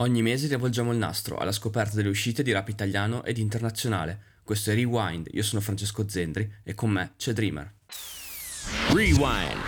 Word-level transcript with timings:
Ogni 0.00 0.22
mese 0.22 0.48
rivolgiamo 0.48 0.92
il 0.92 0.98
nastro 0.98 1.36
alla 1.36 1.52
scoperta 1.52 1.96
delle 1.96 2.08
uscite 2.08 2.42
di 2.42 2.52
rap 2.52 2.68
italiano 2.68 3.22
ed 3.22 3.36
internazionale. 3.36 4.38
Questo 4.42 4.70
è 4.70 4.74
Rewind, 4.74 5.28
io 5.30 5.42
sono 5.42 5.60
Francesco 5.60 6.08
Zendri 6.08 6.50
e 6.62 6.74
con 6.74 6.88
me 6.88 7.12
c'è 7.18 7.34
Dreamer. 7.34 7.70
Rewind. 8.94 9.58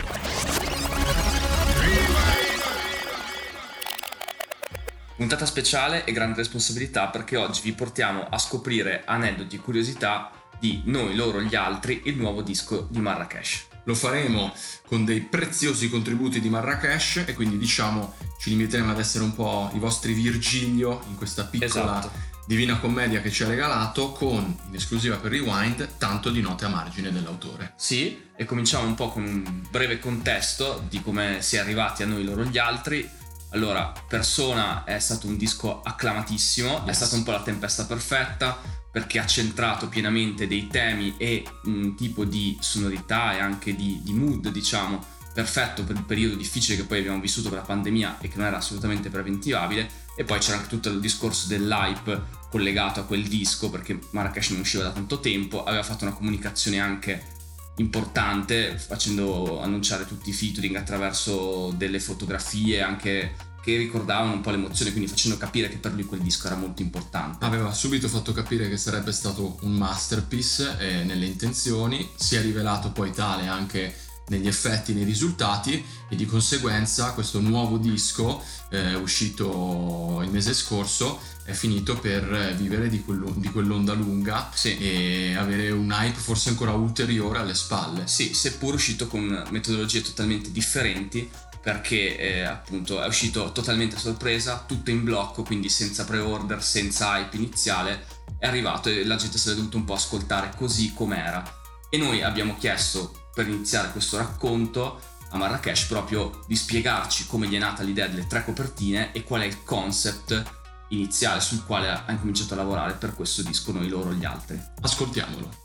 Puntata 5.17 5.45
speciale 5.45 6.07
e 6.07 6.13
grande 6.13 6.37
responsabilità 6.37 7.09
perché 7.09 7.37
oggi 7.37 7.61
vi 7.63 7.73
portiamo 7.73 8.23
a 8.23 8.39
scoprire 8.39 9.03
aneddoti 9.05 9.57
e 9.57 9.59
curiosità 9.59 10.33
di 10.59 10.81
Noi, 10.87 11.15
loro, 11.15 11.43
gli 11.43 11.55
altri, 11.55 12.03
il 12.07 12.17
nuovo 12.17 12.41
disco 12.41 12.89
di 12.91 13.01
Marrakesh. 13.01 13.72
Lo 13.85 13.95
faremo 13.95 14.55
con 14.87 15.05
dei 15.05 15.21
preziosi 15.21 15.89
contributi 15.89 16.41
di 16.41 16.49
Marrakesh 16.49 17.25
e 17.27 17.35
quindi 17.35 17.59
diciamo 17.59 18.15
ci 18.39 18.51
limiteremo 18.51 18.91
ad 18.91 18.99
essere 18.99 19.25
un 19.25 19.35
po' 19.35 19.71
i 19.75 19.79
vostri 19.79 20.13
Virgilio 20.13 21.03
in 21.09 21.17
questa 21.17 21.45
piccola 21.45 21.99
esatto. 21.99 22.31
Divina 22.45 22.79
Commedia 22.79 23.21
che 23.21 23.31
ci 23.31 23.45
ha 23.45 23.49
regalato 23.49 24.11
con, 24.11 24.57
in 24.69 24.75
esclusiva 24.75 25.17
per 25.17 25.31
Rewind, 25.31 25.97
tanto 25.97 26.31
di 26.31 26.41
note 26.41 26.65
a 26.65 26.69
margine 26.69 27.13
dell'autore. 27.13 27.73
Sì, 27.77 28.31
e 28.35 28.45
cominciamo 28.45 28.87
un 28.87 28.95
po' 28.95 29.11
con 29.11 29.23
un 29.23 29.63
breve 29.71 30.01
contesto 30.01 30.85
di 30.89 31.01
come 31.01 31.41
si 31.41 31.57
è 31.57 31.61
arrivati 31.61 32.03
a 32.03 32.07
noi 32.07 32.25
loro 32.25 32.45
gli 32.45 32.59
altri. 32.59 33.09
Allora, 33.53 33.93
Persona 34.09 34.85
è 34.85 34.99
stato 34.99 35.27
un 35.27 35.37
disco 35.37 35.83
acclamatissimo, 35.83 36.83
yes. 36.85 36.87
è 36.87 36.93
stata 36.93 37.17
un 37.17 37.23
po' 37.23 37.33
la 37.33 37.43
tempesta 37.43 37.85
perfetta 37.85 38.59
perché 38.91 39.19
ha 39.19 39.27
centrato 39.27 39.89
pienamente 39.89 40.47
dei 40.47 40.67
temi 40.69 41.15
e 41.17 41.45
un 41.65 41.95
tipo 41.95 42.25
di 42.25 42.57
sonorità 42.61 43.35
e 43.35 43.41
anche 43.41 43.75
di, 43.75 44.01
di 44.03 44.13
mood, 44.13 44.49
diciamo, 44.49 45.03
perfetto 45.33 45.85
per 45.85 45.97
il 45.97 46.05
periodo 46.05 46.35
difficile 46.35 46.77
che 46.77 46.85
poi 46.85 46.99
abbiamo 46.99 47.21
vissuto 47.21 47.49
per 47.49 47.59
la 47.59 47.65
pandemia 47.65 48.19
e 48.21 48.29
che 48.29 48.37
non 48.37 48.47
era 48.47 48.59
assolutamente 48.59 49.09
preventivabile 49.09 49.89
e 50.15 50.25
poi 50.25 50.39
c'era 50.39 50.59
anche 50.59 50.69
tutto 50.69 50.91
il 50.91 51.01
discorso 51.01 51.49
dell'hype 51.49 52.41
collegato 52.51 53.01
a 53.01 53.05
quel 53.05 53.27
disco 53.27 53.71
perché 53.71 53.99
Marrakesh 54.11 54.51
non 54.51 54.61
usciva 54.61 54.83
da 54.83 54.91
tanto 54.91 55.21
tempo 55.21 55.65
aveva 55.65 55.83
fatto 55.83 56.05
una 56.05 56.13
comunicazione 56.13 56.79
anche 56.81 57.41
importante 57.77 58.77
facendo 58.77 59.61
annunciare 59.61 60.07
tutti 60.07 60.31
i 60.31 60.33
featuring 60.33 60.77
attraverso 60.77 61.73
delle 61.77 62.01
fotografie 62.01 62.83
anche 62.83 63.35
che 63.63 63.77
ricordavano 63.77 64.33
un 64.33 64.41
po' 64.41 64.51
l'emozione, 64.51 64.91
quindi 64.91 65.09
facendo 65.09 65.37
capire 65.37 65.69
che 65.69 65.77
per 65.77 65.93
lui 65.93 66.05
quel 66.05 66.21
disco 66.21 66.49
era 66.49 66.57
molto 66.57 66.83
importante. 66.83 67.45
Aveva 67.45 67.73
subito 67.73 68.09
fatto 68.09 68.33
capire 68.33 68.69
che 68.69 68.77
sarebbe 68.77 69.13
stato 69.13 69.57
un 69.61 69.77
masterpiece 69.77 70.77
eh, 70.79 71.05
nelle 71.05 71.27
intenzioni, 71.27 72.11
si 72.17 72.35
è 72.35 72.43
rivelato 72.43 72.91
poi 72.91 73.13
tale 73.13 73.47
anche 73.47 73.95
negli 74.29 74.47
effetti, 74.47 74.93
nei 74.93 75.05
risultati 75.05 75.85
e 76.09 76.17
di 76.17 76.27
conseguenza 76.27 77.13
questo 77.13 77.41
nuovo 77.41 77.77
disco 77.77 78.43
eh, 78.71 78.95
uscito 78.95 80.21
il 80.23 80.31
mese 80.31 80.55
scorso 80.55 81.21
è 81.45 81.53
finito 81.53 81.99
per 81.99 82.55
vivere 82.57 82.89
di, 82.89 83.05
di 83.35 83.49
quell'onda 83.51 83.93
lunga 83.95 84.49
sì. 84.55 84.79
e 84.79 85.35
avere 85.37 85.71
un 85.71 85.91
hype 85.91 86.19
forse 86.19 86.51
ancora 86.51 86.73
ulteriore 86.73 87.41
alle 87.41 87.55
spalle. 87.55 88.07
Sì, 88.07 88.33
seppur 88.33 88.75
uscito 88.75 89.09
con 89.09 89.45
metodologie 89.51 90.03
totalmente 90.03 90.53
differenti 90.53 91.29
perché 91.61 92.19
eh, 92.19 92.43
appunto 92.43 93.01
è 93.01 93.07
uscito 93.07 93.53
totalmente 93.53 93.97
a 93.97 93.99
sorpresa, 93.99 94.65
tutto 94.67 94.91
in 94.91 95.05
blocco, 95.05 95.43
quindi 95.43 95.69
senza 95.69 96.05
pre-order, 96.05 96.63
senza 96.63 97.19
hype 97.19 97.37
iniziale, 97.37 98.05
è 98.39 98.47
arrivato 98.47 98.89
e 98.89 99.05
la 99.05 99.17
gente 99.17 99.39
se 99.39 99.51
l'è 99.51 99.57
dovuto 99.57 99.77
un 99.77 99.85
po' 99.85 99.95
ascoltare 99.95 100.53
così 100.57 100.93
com'era. 100.93 101.61
E 101.89 101.99
noi 101.99 102.23
abbiamo 102.23 102.57
chiesto 102.59 103.22
per 103.35 103.49
iniziare 103.49 103.91
questo 103.91 104.19
racconto 104.19 105.01
a 105.31 105.37
Marrakesh 105.39 105.87
proprio 105.87 106.41
di 106.47 106.57
spiegarci 106.57 107.27
come 107.27 107.47
gli 107.47 107.55
è 107.55 107.59
nata 107.59 107.83
l'idea 107.83 108.07
delle 108.07 108.27
tre 108.27 108.45
copertine 108.45 109.13
e 109.13 109.25
qual 109.25 109.43
è 109.43 109.47
il 109.47 109.63
concept 109.63 110.61
iniziale 110.89 111.41
sul 111.41 111.65
quale 111.65 111.89
ha 111.89 112.05
incominciato 112.09 112.53
a 112.53 112.59
lavorare 112.59 112.93
per 112.95 113.15
questo 113.15 113.43
disco 113.43 113.73
Noi 113.73 113.89
loro 113.89 114.13
gli 114.13 114.25
altri. 114.25 114.61
Ascoltiamolo. 114.83 115.62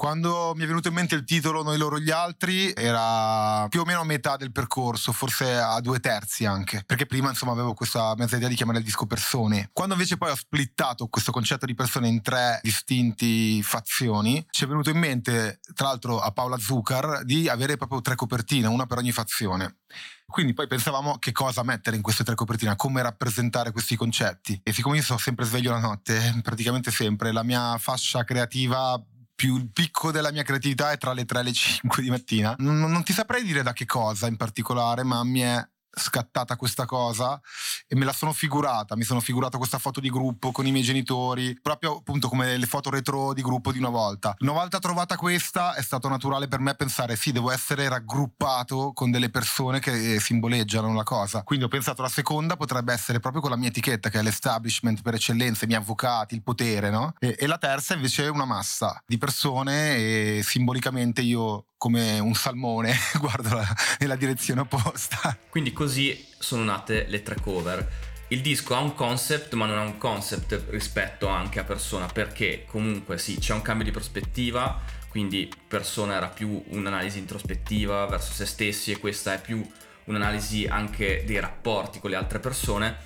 Quando 0.00 0.54
mi 0.56 0.64
è 0.64 0.66
venuto 0.66 0.88
in 0.88 0.94
mente 0.94 1.14
il 1.14 1.24
titolo 1.24 1.62
Noi 1.62 1.76
loro 1.76 1.98
gli 1.98 2.10
altri 2.10 2.72
era 2.74 3.68
più 3.68 3.82
o 3.82 3.84
meno 3.84 4.00
a 4.00 4.04
metà 4.04 4.38
del 4.38 4.50
percorso, 4.50 5.12
forse 5.12 5.58
a 5.58 5.78
due 5.80 6.00
terzi 6.00 6.46
anche, 6.46 6.82
perché 6.86 7.04
prima 7.04 7.28
insomma 7.28 7.52
avevo 7.52 7.74
questa 7.74 8.14
mezza 8.16 8.36
idea 8.36 8.48
di 8.48 8.54
chiamare 8.54 8.78
il 8.78 8.84
disco 8.84 9.04
persone. 9.04 9.68
Quando 9.74 9.92
invece 9.92 10.16
poi 10.16 10.30
ho 10.30 10.34
splittato 10.34 11.08
questo 11.08 11.32
concetto 11.32 11.66
di 11.66 11.74
persone 11.74 12.08
in 12.08 12.22
tre 12.22 12.60
distinti 12.62 13.62
fazioni, 13.62 14.42
ci 14.48 14.64
è 14.64 14.66
venuto 14.66 14.88
in 14.88 14.96
mente, 14.96 15.60
tra 15.74 15.88
l'altro 15.88 16.18
a 16.18 16.30
Paola 16.30 16.56
Zucar, 16.56 17.22
di 17.24 17.50
avere 17.50 17.76
proprio 17.76 18.00
tre 18.00 18.14
copertine, 18.14 18.68
una 18.68 18.86
per 18.86 18.96
ogni 18.96 19.12
fazione. 19.12 19.80
Quindi 20.24 20.54
poi 20.54 20.68
pensavamo 20.68 21.18
che 21.18 21.32
cosa 21.32 21.64
mettere 21.64 21.96
in 21.96 22.02
queste 22.02 22.22
tre 22.22 22.36
copertine, 22.36 22.76
come 22.76 23.02
rappresentare 23.02 23.72
questi 23.72 23.96
concetti. 23.96 24.60
E 24.62 24.72
siccome 24.72 24.96
io 24.96 25.02
sono 25.02 25.18
sempre 25.18 25.44
sveglio 25.44 25.72
la 25.72 25.80
notte, 25.80 26.38
praticamente 26.42 26.92
sempre, 26.92 27.32
la 27.32 27.42
mia 27.42 27.76
fascia 27.78 28.22
creativa 28.22 28.98
più 29.40 29.56
il 29.56 29.70
picco 29.72 30.10
della 30.10 30.30
mia 30.32 30.42
creatività 30.42 30.90
è 30.90 30.98
tra 30.98 31.14
le 31.14 31.24
3 31.24 31.40
e 31.40 31.42
le 31.44 31.52
5 31.54 32.02
di 32.02 32.10
mattina. 32.10 32.54
Non, 32.58 32.78
non 32.78 33.02
ti 33.02 33.14
saprei 33.14 33.42
dire 33.42 33.62
da 33.62 33.72
che 33.72 33.86
cosa 33.86 34.26
in 34.26 34.36
particolare, 34.36 35.02
ma 35.02 35.24
mi 35.24 35.40
è 35.40 35.66
scattata 35.92 36.56
questa 36.56 36.84
cosa 36.84 37.40
e 37.86 37.96
me 37.96 38.04
la 38.04 38.12
sono 38.12 38.32
figurata, 38.32 38.96
mi 38.96 39.02
sono 39.02 39.20
figurata 39.20 39.58
questa 39.58 39.78
foto 39.78 40.00
di 40.00 40.10
gruppo 40.10 40.52
con 40.52 40.66
i 40.66 40.70
miei 40.70 40.84
genitori, 40.84 41.58
proprio 41.60 41.96
appunto 41.96 42.28
come 42.28 42.56
le 42.56 42.66
foto 42.66 42.90
retro 42.90 43.32
di 43.32 43.42
gruppo 43.42 43.72
di 43.72 43.78
una 43.78 43.88
volta. 43.88 44.34
Una 44.40 44.52
volta 44.52 44.78
trovata 44.78 45.16
questa 45.16 45.74
è 45.74 45.82
stato 45.82 46.08
naturale 46.08 46.48
per 46.48 46.60
me 46.60 46.74
pensare 46.74 47.16
sì, 47.16 47.32
devo 47.32 47.50
essere 47.50 47.88
raggruppato 47.88 48.92
con 48.94 49.10
delle 49.10 49.30
persone 49.30 49.80
che 49.80 50.18
simboleggiano 50.20 50.92
la 50.94 51.02
cosa. 51.02 51.42
Quindi 51.42 51.64
ho 51.64 51.68
pensato 51.68 52.02
la 52.02 52.08
seconda 52.08 52.56
potrebbe 52.56 52.92
essere 52.92 53.20
proprio 53.20 53.42
con 53.42 53.50
la 53.50 53.56
mia 53.56 53.68
etichetta 53.68 54.08
che 54.08 54.18
è 54.18 54.22
l'establishment 54.22 55.02
per 55.02 55.14
eccellenza, 55.14 55.64
i 55.64 55.68
miei 55.68 55.80
avvocati, 55.80 56.34
il 56.34 56.42
potere, 56.42 56.90
no? 56.90 57.14
E, 57.18 57.36
e 57.38 57.46
la 57.46 57.58
terza 57.58 57.94
invece 57.94 58.24
è 58.24 58.28
una 58.28 58.44
massa 58.44 59.02
di 59.06 59.18
persone 59.18 59.96
e 59.96 60.40
simbolicamente 60.44 61.20
io 61.22 61.66
come 61.80 62.18
un 62.18 62.34
salmone 62.34 62.94
guardo 63.18 63.58
nella 64.00 64.14
direzione 64.14 64.60
opposta. 64.60 65.34
Quindi 65.48 65.72
così 65.72 66.26
sono 66.38 66.62
nate 66.62 67.06
le 67.08 67.22
tre 67.22 67.36
cover. 67.40 67.90
Il 68.28 68.42
disco 68.42 68.74
ha 68.74 68.80
un 68.80 68.94
concept, 68.94 69.54
ma 69.54 69.64
non 69.64 69.78
ha 69.78 69.82
un 69.82 69.96
concept 69.96 70.66
rispetto 70.68 71.26
anche 71.28 71.58
a 71.58 71.64
persona, 71.64 72.04
perché 72.04 72.66
comunque 72.66 73.16
sì, 73.16 73.38
c'è 73.38 73.54
un 73.54 73.62
cambio 73.62 73.86
di 73.86 73.92
prospettiva, 73.92 74.78
quindi 75.08 75.50
persona 75.66 76.16
era 76.16 76.28
più 76.28 76.62
un'analisi 76.68 77.18
introspettiva 77.18 78.04
verso 78.04 78.34
se 78.34 78.44
stessi 78.44 78.92
e 78.92 78.98
questa 78.98 79.32
è 79.32 79.40
più 79.40 79.66
un'analisi 80.04 80.66
anche 80.66 81.24
dei 81.24 81.40
rapporti 81.40 81.98
con 81.98 82.10
le 82.10 82.16
altre 82.16 82.40
persone, 82.40 82.98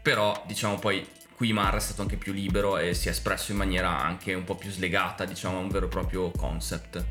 però 0.00 0.44
diciamo 0.46 0.78
poi 0.78 1.04
qui 1.34 1.52
Marra 1.52 1.76
è 1.76 1.80
stato 1.80 2.02
anche 2.02 2.16
più 2.16 2.32
libero 2.32 2.78
e 2.78 2.94
si 2.94 3.08
è 3.08 3.10
espresso 3.10 3.52
in 3.52 3.58
maniera 3.58 4.02
anche 4.02 4.34
un 4.34 4.44
po' 4.44 4.54
più 4.54 4.70
slegata, 4.70 5.24
diciamo, 5.24 5.56
a 5.56 5.60
un 5.60 5.68
vero 5.68 5.86
e 5.86 5.88
proprio 5.88 6.30
concept. 6.30 7.04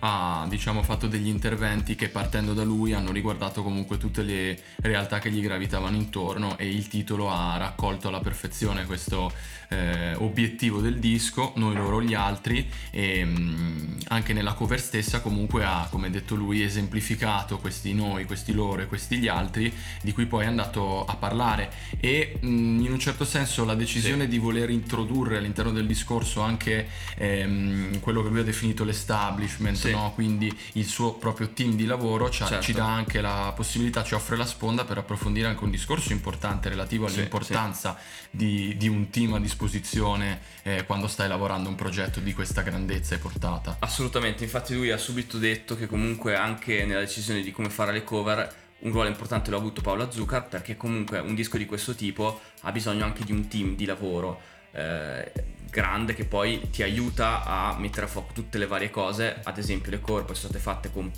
Ha, 0.00 0.46
diciamo, 0.48 0.82
fatto 0.82 1.06
degli 1.06 1.28
interventi 1.28 1.94
che 1.94 2.08
partendo 2.08 2.52
da 2.52 2.64
lui 2.64 2.92
hanno 2.92 3.12
riguardato 3.12 3.62
comunque 3.62 3.98
tutte 3.98 4.22
le 4.22 4.58
realtà 4.76 5.18
che 5.18 5.30
gli 5.30 5.40
gravitavano 5.40 5.96
intorno 5.96 6.58
e 6.58 6.68
il 6.68 6.88
titolo 6.88 7.30
ha 7.30 7.56
raccolto 7.56 8.08
alla 8.08 8.20
perfezione 8.20 8.86
questo 8.86 9.32
eh, 9.68 10.14
obiettivo 10.16 10.80
del 10.80 10.98
disco, 10.98 11.52
noi 11.56 11.74
loro 11.74 12.02
gli 12.02 12.14
altri 12.14 12.68
e 12.90 13.24
mh, 13.24 13.38
mm, 13.38 13.98
anche 14.08 14.32
nella 14.32 14.52
cover 14.52 14.80
stessa 14.80 15.20
comunque 15.20 15.64
ha, 15.64 15.88
come 15.90 16.10
detto 16.10 16.34
lui, 16.34 16.62
esemplificato 16.62 17.58
questi 17.58 17.94
noi, 17.94 18.24
questi 18.24 18.52
loro 18.52 18.82
e 18.82 18.86
questi 18.86 19.18
gli 19.18 19.28
altri 19.28 19.72
di 20.02 20.12
cui 20.12 20.26
poi 20.26 20.44
è 20.44 20.48
andato 20.48 21.04
a 21.04 21.16
parlare 21.16 21.70
e 21.98 22.38
mh, 22.40 22.48
mm, 22.48 22.84
in 22.84 22.92
un 22.92 22.98
certo 22.98 23.24
senso 23.24 23.64
la 23.64 23.74
decisione 23.76 24.24
sì. 24.24 24.30
di 24.30 24.38
voler 24.38 24.70
introdurre 24.70 25.38
all'interno 25.38 25.70
del 25.70 25.86
discorso 25.86 26.40
anche 26.40 26.88
ehm, 27.16 28.00
quello 28.00 28.22
che 28.22 28.28
lui 28.28 28.40
ha 28.40 28.44
definito 28.44 28.84
l'establishment, 28.84 29.76
sì. 29.76 29.90
no? 29.90 30.12
quindi 30.14 30.54
il 30.72 30.86
suo 30.86 31.14
proprio 31.14 31.50
team 31.50 31.74
di 31.74 31.86
lavoro 31.86 32.28
ci, 32.30 32.44
certo. 32.44 32.62
ci, 32.62 32.72
dà 32.72 32.86
anche 32.86 33.20
la 33.20 33.52
possibilità, 33.54 34.02
ci 34.02 34.14
offre 34.14 34.36
la 34.36 34.46
sponda 34.46 34.84
per 34.84 34.98
approfondire 34.98 35.46
anche 35.46 35.64
un 35.64 35.70
discorso 35.70 36.12
importante 36.12 36.68
relativo 36.68 37.06
all'importanza 37.06 37.96
sì, 37.98 38.28
di, 38.30 38.76
di, 38.76 38.88
un 38.88 39.10
team 39.10 39.34
a 39.34 39.40
disposizione 39.40 40.40
eh, 40.62 40.84
quando 40.84 41.06
stai 41.06 41.28
lavorando 41.28 41.68
un 41.68 41.74
progetto 41.74 42.20
di 42.20 42.32
questa 42.32 42.62
grandezza 42.62 43.14
e 43.14 43.18
portata. 43.18 43.76
Assolutamente, 43.80 44.44
infatti 44.44 44.74
lui 44.74 44.90
ha 44.90 44.98
subito 44.98 45.38
detto 45.38 45.76
che 45.76 45.86
comunque 45.86 46.34
anche 46.36 46.84
nella 46.84 47.00
decisione 47.00 47.42
di 47.42 47.52
come 47.52 47.70
fare 47.70 47.92
le 47.92 48.04
cover 48.04 48.64
un 48.80 48.92
ruolo 48.92 49.08
importante 49.08 49.50
l'ha 49.50 49.56
avuto 49.56 49.80
Paola 49.80 50.10
Zucker 50.10 50.46
perché 50.48 50.76
comunque 50.76 51.18
un 51.18 51.34
disco 51.34 51.56
di 51.56 51.66
questo 51.66 51.94
tipo 51.94 52.40
ha 52.62 52.72
bisogno 52.72 53.04
anche 53.04 53.24
di 53.24 53.32
un 53.32 53.48
team 53.48 53.74
di 53.74 53.84
lavoro 53.84 54.40
eh, 54.72 55.32
grande 55.70 56.14
che 56.14 56.24
poi 56.24 56.68
ti 56.70 56.82
aiuta 56.82 57.42
a 57.44 57.76
mettere 57.78 58.06
a 58.06 58.08
fuoco 58.08 58.32
tutte 58.32 58.58
le 58.58 58.66
varie 58.66 58.90
cose, 58.90 59.40
ad 59.42 59.58
esempio 59.58 59.90
le 59.90 60.00
cover 60.00 60.24
poi 60.24 60.34
sono 60.34 60.50
state 60.50 60.62
fatte 60.62 60.90
con 60.90 61.10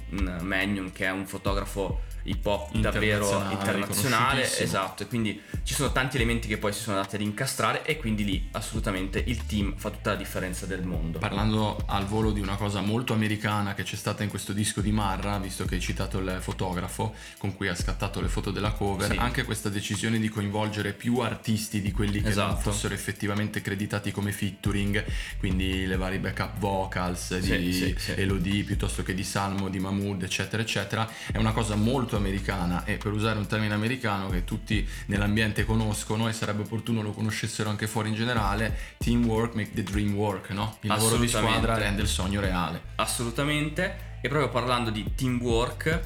Manion 0.43 0.93
che 0.93 1.07
è 1.07 1.11
un 1.11 1.27
fotografo 1.27 2.01
hip 2.25 2.45
hop 2.47 2.75
davvero 2.77 3.27
Internazionale, 3.51 4.43
esatto, 4.59 5.03
e 5.03 5.07
quindi 5.07 5.41
ci 5.63 5.75
sono 5.75 5.93
tanti 5.93 6.17
elementi 6.17 6.49
che 6.49 6.59
poi 6.59 6.73
si 6.73 6.81
sono 6.81 6.97
andati 6.97 7.17
ad 7.17 7.23
incastrare 7.23 7.85
e 7.85 7.97
quindi 7.97 8.25
lì 8.25 8.49
assolutamente 8.53 9.23
il 9.27 9.47
team 9.47 9.77
fa 9.77 9.91
tutta 9.91 10.11
la 10.11 10.17
differenza 10.17 10.67
del 10.67 10.83
mondo. 10.83 11.19
Parlando 11.19 11.83
al 11.87 12.05
volo 12.07 12.31
di 12.33 12.41
una 12.41 12.57
cosa 12.57 12.81
molto 12.81 13.13
americana 13.13 13.75
che 13.75 13.83
c'è 13.83 13.97
stata 13.97 14.23
in 14.23 14.29
questo 14.29 14.53
disco 14.53 14.81
di 14.81 14.91
Marra, 14.93 15.39
visto 15.39 15.65
che 15.65 15.77
hai 15.77 15.81
citato 15.81 16.19
il 16.19 16.39
fotografo 16.41 17.15
con 17.39 17.55
cui 17.55 17.69
ha 17.69 17.75
scattato 17.75 18.21
le 18.21 18.29
foto 18.29 18.51
della 18.51 18.73
cover, 18.73 19.11
Sì. 19.11 19.17
anche 19.17 19.45
questa 19.45 19.69
decisione 19.69 20.19
di 20.19 20.29
coinvolgere 20.29 20.93
più 20.93 21.19
artisti 21.19 21.81
di 21.81 21.93
quelli 21.93 22.19
che 22.19 22.23
non 22.23 22.31
Esatto. 22.31 22.71
fossero 22.71 22.95
effettivamente 22.95 23.61
creditati 23.61 24.11
come 24.11 24.33
featuring, 24.33 25.05
quindi 25.39 25.87
le 25.87 25.97
varie 25.97 26.19
backup 26.19 26.59
vocals 26.59 27.39
Sì, 27.39 27.59
di 27.59 27.73
sì. 27.73 28.13
Elodie 28.17 28.63
piuttosto 28.65 29.03
che 29.03 29.15
di 29.15 29.25
Salmo, 29.25 29.69
di 29.69 29.79
Mahmood, 29.79 30.23
eccetera, 30.23 30.63
eccetera, 30.63 31.09
è 31.33 31.39
una 31.39 31.53
cosa 31.53 31.75
molto 31.77 32.18
americana 32.19 32.85
e 32.85 32.97
per 32.97 33.13
usare 33.13 33.39
un 33.39 33.47
termine 33.47 33.75
americano 33.75 34.29
che 34.29 34.45
tutti 34.45 34.87
nell'ambiente 35.07 35.65
conoscono 35.65 36.29
e 36.29 36.33
sarebbe 36.33 36.63
opportuno 36.63 37.03
lo 37.03 37.13
conoscessero 37.13 37.71
anche 37.71 37.87
fuori 37.87 38.11
in 38.11 38.15
generale, 38.15 38.77
teamwork 38.99 39.55
make 39.55 39.73
the 39.73 39.83
dream 39.83 40.15
work, 40.15 40.51
no? 40.51 40.77
Il 40.83 40.89
lavoro 40.89 41.17
di 41.17 41.29
squadra 41.29 41.77
rende 41.77 42.03
il 42.03 42.09
sogno 42.09 42.41
reale. 42.41 42.81
Assolutamente. 42.97 44.07
E 44.21 44.29
proprio 44.29 44.51
parlando 44.51 44.91
di 44.91 45.15
teamwork, 45.15 46.01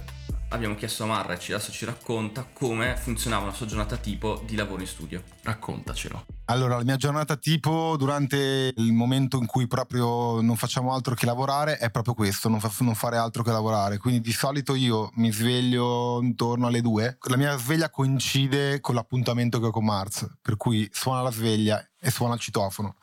abbiamo 0.52 0.75
chiesto 0.75 1.04
a 1.04 1.06
Marra 1.06 1.32
e 1.32 1.52
adesso 1.52 1.72
ci 1.72 1.84
racconta 1.84 2.46
come 2.52 2.96
funzionava 2.96 3.44
una 3.44 3.52
sua 3.52 3.66
giornata 3.66 3.96
tipo 3.96 4.43
di 4.46 4.54
lavoro 4.54 4.82
in 4.82 4.87
studio. 4.87 5.22
Raccontacelo. 5.43 6.26
Allora, 6.46 6.76
la 6.76 6.84
mia 6.84 6.96
giornata 6.96 7.37
tipo 7.37 7.96
durante 7.96 8.72
il 8.76 8.93
momento 8.93 9.38
in 9.38 9.46
cui 9.46 9.66
proprio 9.66 10.40
non 10.40 10.56
facciamo 10.56 10.93
altro 10.93 11.14
che 11.14 11.25
lavorare 11.25 11.78
è 11.78 11.90
proprio 11.90 12.14
questo, 12.14 12.49
non, 12.49 12.60
fa- 12.60 12.70
non 12.81 12.94
fare 12.94 13.16
altro 13.16 13.43
che 13.43 13.50
lavorare. 13.50 13.96
Quindi 13.96 14.20
di 14.20 14.32
solito 14.32 14.75
io 14.75 15.10
mi 15.14 15.32
sveglio 15.32 16.20
intorno 16.20 16.66
alle 16.66 16.82
due. 16.82 17.16
La 17.28 17.37
mia 17.37 17.56
sveglia 17.56 17.90
coincide 17.90 18.81
con 18.81 18.94
l'appuntamento 18.94 19.58
che 19.58 19.66
ho 19.66 19.70
con 19.70 19.84
Mars, 19.84 20.28
per 20.43 20.56
cui 20.56 20.88
suona 20.93 21.22
la 21.22 21.31
sveglia 21.31 21.82
e 21.98 22.10
suona 22.10 22.34
il 22.34 22.40
citofono. 22.40 22.96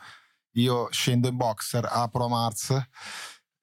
Io 0.53 0.87
scendo 0.91 1.27
in 1.27 1.35
boxer, 1.35 1.87
apro 1.89 2.25
a 2.25 2.29
Mars, 2.29 2.75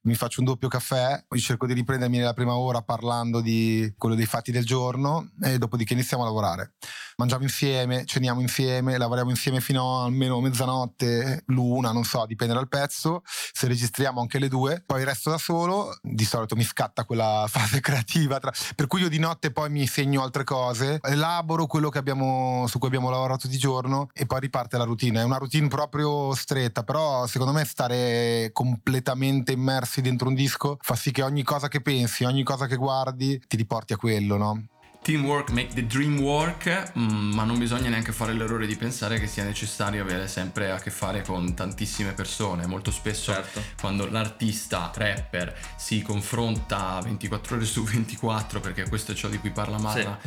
mi 0.06 0.14
faccio 0.14 0.40
un 0.40 0.46
doppio 0.46 0.68
caffè, 0.68 1.24
cerco 1.36 1.66
di 1.66 1.74
riprendermi 1.74 2.16
nella 2.18 2.32
prima 2.32 2.56
ora 2.56 2.80
parlando 2.80 3.40
di 3.40 3.92
quello 3.98 4.14
dei 4.14 4.24
fatti 4.24 4.52
del 4.52 4.64
giorno 4.64 5.32
e 5.42 5.58
dopodiché 5.58 5.92
iniziamo 5.94 6.22
a 6.22 6.26
lavorare. 6.26 6.74
Mangiamo 7.16 7.42
insieme, 7.42 8.04
ceniamo 8.04 8.40
insieme, 8.40 8.98
lavoriamo 8.98 9.30
insieme 9.30 9.60
fino 9.60 10.00
a 10.00 10.04
almeno 10.04 10.40
mezzanotte, 10.40 11.44
l'una, 11.46 11.90
non 11.90 12.04
so, 12.04 12.24
dipende 12.26 12.54
dal 12.54 12.68
pezzo. 12.68 13.22
Se 13.24 13.66
registriamo 13.66 14.20
anche 14.20 14.38
le 14.38 14.48
due, 14.48 14.82
poi 14.84 15.02
resto 15.02 15.30
da 15.30 15.38
solo, 15.38 15.98
di 16.02 16.24
solito 16.24 16.54
mi 16.56 16.62
scatta 16.62 17.04
quella 17.04 17.46
fase 17.50 17.80
creativa, 17.80 18.38
tra- 18.38 18.52
per 18.74 18.86
cui 18.86 19.00
io 19.00 19.08
di 19.08 19.18
notte 19.18 19.50
poi 19.50 19.70
mi 19.70 19.86
segno 19.86 20.22
altre 20.22 20.44
cose, 20.44 21.00
elaboro 21.02 21.66
quello 21.66 21.88
abbiamo, 21.98 22.66
su 22.68 22.78
cui 22.78 22.88
abbiamo 22.88 23.10
lavorato 23.10 23.48
di 23.48 23.56
giorno 23.56 24.08
e 24.12 24.26
poi 24.26 24.40
riparte 24.40 24.76
la 24.76 24.84
routine. 24.84 25.20
È 25.20 25.24
una 25.24 25.38
routine 25.38 25.68
proprio 25.68 26.34
stretta, 26.34 26.84
però 26.84 27.26
secondo 27.26 27.52
me 27.52 27.64
stare 27.64 28.50
completamente 28.52 29.52
immersi 29.52 29.95
dentro 30.02 30.28
un 30.28 30.34
disco 30.34 30.78
fa 30.80 30.94
sì 30.94 31.10
che 31.10 31.22
ogni 31.22 31.42
cosa 31.42 31.68
che 31.68 31.80
pensi, 31.80 32.24
ogni 32.24 32.42
cosa 32.42 32.66
che 32.66 32.76
guardi 32.76 33.40
ti 33.46 33.56
riporti 33.56 33.92
a 33.92 33.96
quello, 33.96 34.36
no? 34.36 34.66
Teamwork 35.06 35.50
make 35.50 35.72
the 35.72 35.86
dream 35.86 36.18
work, 36.18 36.92
mm, 36.98 37.32
ma 37.32 37.44
non 37.44 37.58
bisogna 37.58 37.88
neanche 37.88 38.10
fare 38.10 38.32
l'errore 38.32 38.66
di 38.66 38.74
pensare 38.74 39.20
che 39.20 39.28
sia 39.28 39.44
necessario 39.44 40.02
avere 40.02 40.26
sempre 40.26 40.72
a 40.72 40.80
che 40.80 40.90
fare 40.90 41.22
con 41.22 41.54
tantissime 41.54 42.10
persone. 42.12 42.66
Molto 42.66 42.90
spesso 42.90 43.32
Certo. 43.32 43.62
quando 43.80 44.08
l'artista 44.10 44.90
rapper 44.92 45.56
si 45.76 46.02
confronta 46.02 46.98
24 47.04 47.54
ore 47.54 47.64
su 47.64 47.84
24, 47.84 48.58
perché 48.58 48.88
questo 48.88 49.12
è 49.12 49.14
ciò 49.14 49.28
di 49.28 49.38
cui 49.38 49.50
parla 49.50 49.78
Marra, 49.78 50.18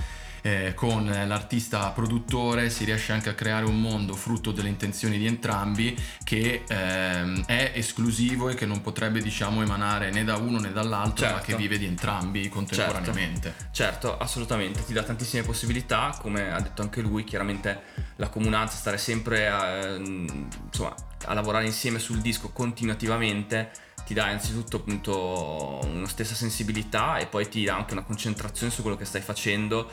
eh, 0.41 0.73
con 0.75 1.05
l'artista 1.05 1.89
produttore 1.89 2.69
si 2.69 2.85
riesce 2.85 3.11
anche 3.11 3.29
a 3.29 3.33
creare 3.33 3.65
un 3.65 3.79
mondo 3.79 4.15
frutto 4.15 4.51
delle 4.51 4.69
intenzioni 4.69 5.17
di 5.17 5.25
entrambi 5.25 5.97
che 6.23 6.63
ehm, 6.67 7.45
è 7.45 7.71
esclusivo 7.75 8.49
e 8.49 8.55
che 8.55 8.65
non 8.65 8.81
potrebbe 8.81 9.21
diciamo 9.21 9.61
emanare 9.61 10.11
né 10.11 10.23
da 10.23 10.37
uno 10.37 10.59
né 10.59 10.71
dall'altro, 10.71 11.25
ma 11.25 11.31
Certo. 11.33 11.45
che 11.45 11.55
vive 11.55 11.77
di 11.77 11.85
entrambi 11.85 12.49
contemporaneamente. 12.49 13.53
Certo, 13.71 14.17
assolutamente, 14.17 14.83
ti 14.85 14.93
dà 14.93 15.03
tantissime 15.03 15.43
possibilità, 15.43 16.15
come 16.19 16.51
ha 16.51 16.59
detto 16.59 16.81
anche 16.81 17.01
lui, 17.01 17.23
chiaramente 17.23 17.81
la 18.17 18.29
comunanza, 18.29 18.77
stare 18.77 18.97
sempre 18.97 19.47
a, 19.47 19.95
insomma, 19.95 20.93
a 21.25 21.33
lavorare 21.33 21.65
insieme 21.65 21.99
sul 21.99 22.19
disco 22.19 22.49
continuativamente 22.51 23.71
ti 24.05 24.15
dà 24.15 24.25
innanzitutto 24.25 24.77
appunto 24.77 25.81
una 25.83 26.07
stessa 26.07 26.33
sensibilità 26.33 27.17
e 27.17 27.27
poi 27.27 27.47
ti 27.47 27.63
dà 27.63 27.75
anche 27.75 27.93
una 27.93 28.01
concentrazione 28.01 28.71
su 28.71 28.81
quello 28.81 28.97
che 28.97 29.05
stai 29.05 29.21
facendo 29.21 29.87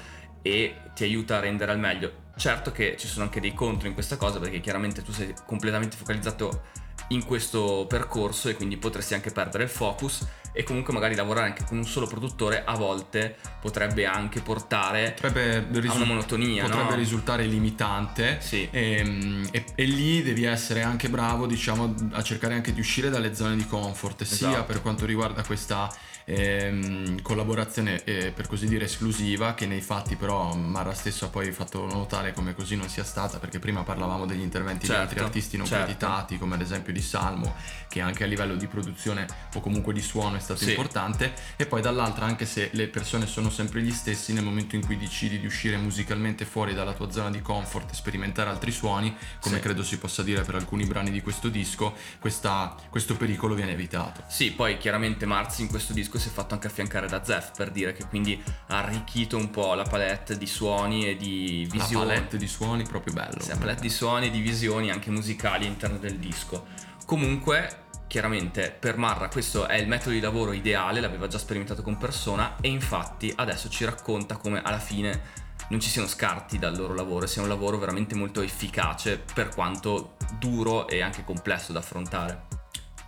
e 0.46 0.74
ti 0.94 1.04
aiuta 1.04 1.36
a 1.36 1.40
rendere 1.40 1.72
al 1.72 1.78
meglio. 1.78 2.24
Certo 2.36 2.70
che 2.70 2.96
ci 2.98 3.06
sono 3.08 3.24
anche 3.24 3.40
dei 3.40 3.54
contro 3.54 3.88
in 3.88 3.94
questa 3.94 4.16
cosa 4.16 4.38
perché 4.38 4.60
chiaramente 4.60 5.02
tu 5.02 5.10
sei 5.12 5.34
completamente 5.46 5.96
focalizzato 5.96 6.62
in 7.10 7.24
questo 7.24 7.86
percorso 7.88 8.48
e 8.48 8.54
quindi 8.54 8.76
potresti 8.76 9.14
anche 9.14 9.30
perdere 9.30 9.64
il 9.64 9.68
focus 9.70 10.26
e 10.52 10.62
comunque 10.64 10.92
magari 10.92 11.14
lavorare 11.14 11.46
anche 11.46 11.64
con 11.64 11.76
un 11.76 11.84
solo 11.84 12.06
produttore 12.06 12.64
a 12.64 12.74
volte 12.74 13.36
potrebbe 13.60 14.06
anche 14.06 14.40
portare 14.40 15.12
Potrebbe, 15.20 15.56
a 15.78 15.80
risu- 15.80 15.96
una 15.96 16.04
monotonia, 16.06 16.64
potrebbe 16.64 16.90
no? 16.90 16.96
risultare 16.96 17.44
limitante 17.44 18.38
Sì. 18.40 18.66
e, 18.70 19.40
e- 19.52 19.64
e 19.74 19.84
lì 19.84 20.22
devi 20.22 20.44
essere 20.44 20.82
anche 20.82 21.08
bravo 21.08 21.46
diciamo 21.46 21.94
a 22.12 22.22
cercare 22.22 22.54
anche 22.54 22.72
di 22.72 22.80
uscire 22.80 23.08
dalle 23.10 23.34
zone 23.34 23.54
di 23.56 23.66
comfort 23.66 24.24
sia 24.24 24.48
Esatto. 24.48 24.64
per 24.64 24.82
quanto 24.82 25.04
riguarda 25.06 25.44
questa 25.44 25.88
ehm, 26.28 27.22
collaborazione 27.22 28.02
eh, 28.04 28.32
per 28.34 28.46
così 28.48 28.66
dire 28.66 28.84
esclusiva 28.84 29.54
che 29.54 29.66
nei 29.66 29.80
fatti 29.80 30.16
però 30.16 30.54
Marra 30.54 30.92
stesso 30.92 31.26
ha 31.26 31.28
poi 31.28 31.52
fatto 31.52 31.86
notare 31.86 32.32
come 32.32 32.54
così 32.54 32.74
non 32.76 32.88
sia 32.88 33.04
stata 33.04 33.38
perché 33.38 33.58
prima 33.60 33.82
parlavamo 33.82 34.26
degli 34.26 34.40
interventi 34.40 34.86
Certo, 34.86 35.02
di 35.02 35.08
altri 35.08 35.24
artisti 35.24 35.56
non 35.56 35.66
certo. 35.66 35.84
creditati 35.84 36.36
come 36.38 36.56
ad 36.56 36.60
esempio 36.60 36.92
di 36.92 37.00
Salmo 37.00 37.54
che 37.88 38.00
anche 38.00 38.24
a 38.24 38.26
livello 38.26 38.56
di 38.56 38.66
produzione 38.66 39.26
o 39.54 39.60
comunque 39.60 39.92
di 39.92 40.02
suono 40.02 40.36
è 40.36 40.40
stato 40.40 40.64
Sì. 40.64 40.70
importante 40.70 41.32
e 41.56 41.66
poi 41.66 41.80
dall'altra 41.80 42.26
anche 42.26 42.44
se 42.44 42.70
le 42.72 42.88
persone 42.88 43.26
sono 43.26 43.48
sempre 43.48 43.80
gli 43.82 43.92
stessi 43.92 44.32
nel 44.32 44.42
momento 44.44 44.74
in 44.74 44.84
cui 44.84 44.96
decidi 44.98 45.38
di 45.38 45.46
uscire 45.46 45.76
musicalmente 45.76 46.44
fuori 46.44 46.74
dalla 46.74 46.92
tua 46.92 47.10
zona 47.10 47.30
di 47.30 47.40
comfort 47.40 47.90
e 47.92 47.94
sperimentare 47.94 48.50
altri 48.50 48.72
suoni 48.72 49.14
come 49.40 49.56
Sì. 49.56 49.62
credo 49.62 49.82
si 49.84 49.98
possa 49.98 50.22
dire 50.24 50.42
per 50.42 50.56
alcuni 50.56 50.84
brani 50.86 51.10
di 51.12 51.22
questo 51.22 51.48
disco 51.48 51.94
questa- 52.18 52.74
questo 52.90 53.16
pericolo 53.16 53.54
viene 53.54 53.72
evitato 53.72 54.24
Sì, 54.28 54.50
poi 54.52 54.76
chiaramente 54.78 55.24
Marzi 55.26 55.62
in 55.62 55.68
questo 55.68 55.92
disco 55.92 56.15
si 56.18 56.28
è 56.28 56.30
fatto 56.30 56.54
anche 56.54 56.66
affiancare 56.66 57.06
da 57.08 57.24
Zef 57.24 57.52
per 57.56 57.70
dire 57.70 57.92
che 57.92 58.04
quindi 58.06 58.42
ha 58.68 58.78
arricchito 58.78 59.36
un 59.36 59.50
po' 59.50 59.74
la 59.74 59.84
palette 59.84 60.36
di 60.36 60.46
suoni 60.46 61.08
e 61.08 61.16
di 61.16 61.66
la 61.68 61.82
visioni. 61.82 62.06
palette 62.06 62.36
di 62.36 62.46
suoni 62.46 62.84
proprio 62.84 63.14
bello 63.14 63.40
Sì, 63.40 63.48
la 63.50 63.56
palette 63.56 63.82
di 63.82 63.90
suoni 63.90 64.26
e 64.26 64.30
di 64.30 64.40
visioni 64.40 64.90
anche 64.90 65.10
musicali 65.10 65.64
all'interno 65.64 65.98
del 65.98 66.18
disco. 66.18 66.66
Comunque, 67.04 67.84
chiaramente 68.06 68.74
per 68.78 68.96
Marra 68.96 69.28
questo 69.28 69.66
è 69.66 69.76
il 69.76 69.88
metodo 69.88 70.10
di 70.10 70.20
lavoro 70.20 70.52
ideale, 70.52 71.00
l'aveva 71.00 71.26
già 71.26 71.38
sperimentato 71.38 71.82
con 71.82 71.96
persona 71.96 72.56
e 72.60 72.68
infatti 72.68 73.32
adesso 73.36 73.68
ci 73.68 73.84
racconta 73.84 74.36
come 74.36 74.62
alla 74.62 74.78
fine 74.78 75.44
non 75.68 75.80
ci 75.80 75.88
siano 75.88 76.06
scarti 76.06 76.58
dal 76.58 76.76
loro 76.76 76.94
lavoro, 76.94 77.26
sia 77.26 77.42
un 77.42 77.48
lavoro 77.48 77.78
veramente 77.78 78.14
molto 78.14 78.40
efficace 78.42 79.18
per 79.18 79.48
quanto 79.48 80.16
duro 80.38 80.86
e 80.86 81.00
anche 81.00 81.24
complesso 81.24 81.72
da 81.72 81.80
affrontare. 81.80 82.46